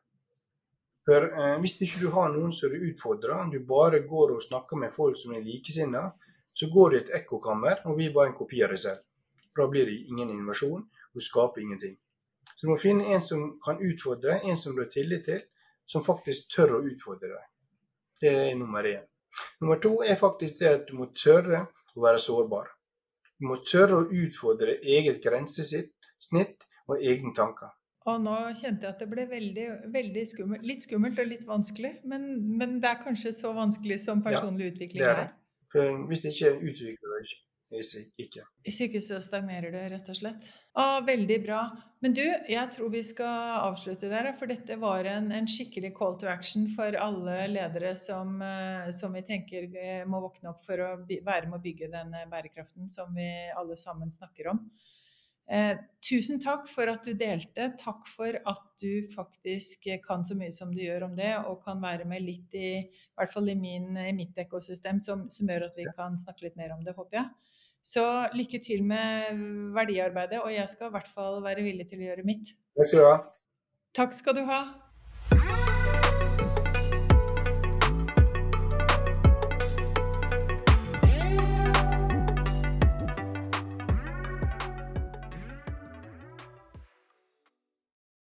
For 1.07 1.29
eh, 1.31 1.57
Hvis 1.63 1.81
ikke 1.81 2.03
du 2.03 2.11
har 2.11 2.33
noen 2.35 2.53
som 2.53 2.71
du 2.71 2.89
utfordrer, 2.91 3.51
du 3.51 3.61
bare 3.65 4.03
går 4.07 4.37
og 4.37 4.43
snakker 4.43 4.77
med 4.77 4.93
folk 4.93 5.17
som 5.17 5.35
er 5.35 5.45
likesinnede, 5.45 6.11
så 6.53 6.71
går 6.73 6.91
du 6.91 6.97
i 6.97 7.01
et 7.01 7.15
ekkokammer 7.21 7.85
og 7.85 7.97
blir 7.97 8.15
bare 8.15 8.33
en 8.33 8.39
kopi 8.39 8.63
av 8.65 8.73
deg 8.73 8.81
selv. 8.81 9.03
Da 9.57 9.67
blir 9.69 9.87
det 9.87 10.07
ingen 10.09 10.31
innovasjon, 10.31 10.87
du 11.15 11.21
skaper 11.21 11.61
ingenting. 11.61 11.97
Så 12.57 12.67
du 12.67 12.73
må 12.73 12.79
finne 12.81 13.05
en 13.13 13.23
som 13.23 13.59
kan 13.65 13.81
utfordre 13.81 14.33
deg, 14.33 14.49
en 14.51 14.57
som 14.57 14.75
du 14.75 14.83
har 14.83 14.91
tillit 14.93 15.25
til, 15.29 15.43
som 15.87 16.05
faktisk 16.05 16.51
tør 16.57 16.79
å 16.79 16.85
utfordre 16.89 17.29
deg. 17.35 17.45
Det 18.21 18.33
er 18.33 18.55
nummer 18.59 18.87
én. 18.89 19.05
Nummer 19.61 19.81
to 19.81 20.01
er 20.03 20.17
faktisk 20.17 20.61
det 20.61 20.69
at 20.73 20.85
du 20.89 20.97
må 20.97 21.11
tørre 21.13 21.67
å 21.97 22.05
være 22.05 22.21
sårbar. 22.23 22.71
Du 23.37 23.49
må 23.51 23.59
tørre 23.69 24.01
å 24.01 24.07
utfordre 24.25 24.79
eget 24.81 25.21
grensesnitt 25.25 26.65
og 26.89 27.03
egne 27.03 27.35
tanker. 27.37 27.75
Og 28.07 28.21
nå 28.23 28.37
kjente 28.55 28.87
jeg 28.87 28.93
at 28.93 29.01
det 29.03 29.09
ble 29.11 29.25
veldig, 29.29 29.67
veldig 29.93 30.23
skummelt. 30.31 30.67
Litt 30.67 30.85
skummelt 30.87 31.19
og 31.19 31.27
litt 31.27 31.43
vanskelig, 31.49 31.97
men, 32.07 32.29
men 32.59 32.79
det 32.83 32.93
er 32.93 33.03
kanskje 33.03 33.33
så 33.35 33.51
vanskelig 33.57 33.99
som 34.05 34.23
personlig 34.23 34.71
utvikling 34.73 35.03
det 35.03 35.11
er 35.11 35.21
det. 35.25 35.27
For 35.75 36.07
hvis 36.07 36.23
det 36.23 36.33
ikke 36.37 36.53
utvikler 36.71 37.17
det 37.17 37.25
seg 37.85 38.11
ikke. 38.21 38.45
Hvis 38.65 38.79
ikke 38.85 39.01
så 39.03 39.19
stagnerer 39.23 39.75
du, 39.75 39.79
rett 39.93 40.09
og 40.13 40.19
slett. 40.19 40.49
Ah, 40.79 41.01
veldig 41.05 41.39
bra. 41.43 41.61
Men 42.05 42.15
du, 42.15 42.23
jeg 42.23 42.73
tror 42.75 42.91
vi 42.93 43.03
skal 43.07 43.61
avslutte 43.65 44.11
der, 44.13 44.31
for 44.39 44.51
dette 44.51 44.77
var 44.79 45.09
en, 45.11 45.31
en 45.35 45.49
skikkelig 45.51 45.93
call 45.97 46.19
to 46.21 46.29
action 46.31 46.69
for 46.77 46.95
alle 47.01 47.39
ledere 47.51 47.95
som, 47.99 48.37
eh, 48.45 48.91
som 48.95 49.17
vi 49.17 49.25
tenker 49.27 49.71
eh, 49.75 50.05
må 50.09 50.21
våkne 50.23 50.53
opp 50.53 50.63
for 50.67 50.83
å 50.85 50.93
være 51.07 51.49
med 51.49 51.59
å 51.59 51.65
bygge 51.65 51.91
den 51.95 52.15
bærekraften 52.31 52.93
som 52.93 53.17
vi 53.17 53.31
alle 53.57 53.79
sammen 53.81 54.13
snakker 54.15 54.53
om. 54.55 54.63
Eh, 55.47 55.77
tusen 56.03 56.41
takk 56.43 56.67
for 56.67 56.91
at 56.91 57.07
du 57.07 57.15
delte. 57.15 57.69
Takk 57.79 58.09
for 58.11 58.35
at 58.51 58.65
du 58.83 59.07
faktisk 59.13 59.87
kan 60.07 60.25
så 60.27 60.35
mye 60.39 60.55
som 60.55 60.73
du 60.75 60.83
gjør 60.83 61.07
om 61.07 61.15
det, 61.19 61.33
og 61.47 61.63
kan 61.65 61.83
være 61.83 62.07
med 62.09 62.25
litt 62.25 62.57
i, 62.59 62.71
i 62.83 63.19
hvert 63.19 63.33
fall 63.33 63.51
i, 63.53 63.59
min, 63.59 63.93
i 63.97 64.13
mitt 64.17 64.39
ekosystem, 64.43 64.99
som, 65.03 65.29
som, 65.31 65.47
gjør 65.51 65.69
at 65.69 65.79
vi 65.79 65.87
kan 65.97 66.19
snakke 66.19 66.49
litt 66.49 66.59
mer 66.59 66.75
om 66.75 66.83
det, 66.87 66.97
håper 66.99 67.21
jeg. 67.21 67.55
Så 67.87 68.03
lykke 68.35 68.59
til 68.59 68.83
med 68.85 69.39
verdiarbeidet, 69.77 70.41
og 70.43 70.51
jeg 70.55 70.67
skal 70.69 70.91
i 70.91 70.95
hvert 70.97 71.11
fall 71.15 71.39
være 71.45 71.63
villig 71.63 71.87
til 71.87 72.03
å 72.03 72.09
gjøre 72.09 72.27
mitt. 72.27 72.57
Det 72.75 72.89
skal 72.89 73.05
du 73.05 73.07
ha. 73.13 73.21
Takk 73.95 74.17
skal 74.17 74.41
du 74.41 74.43
ha. 74.51 74.61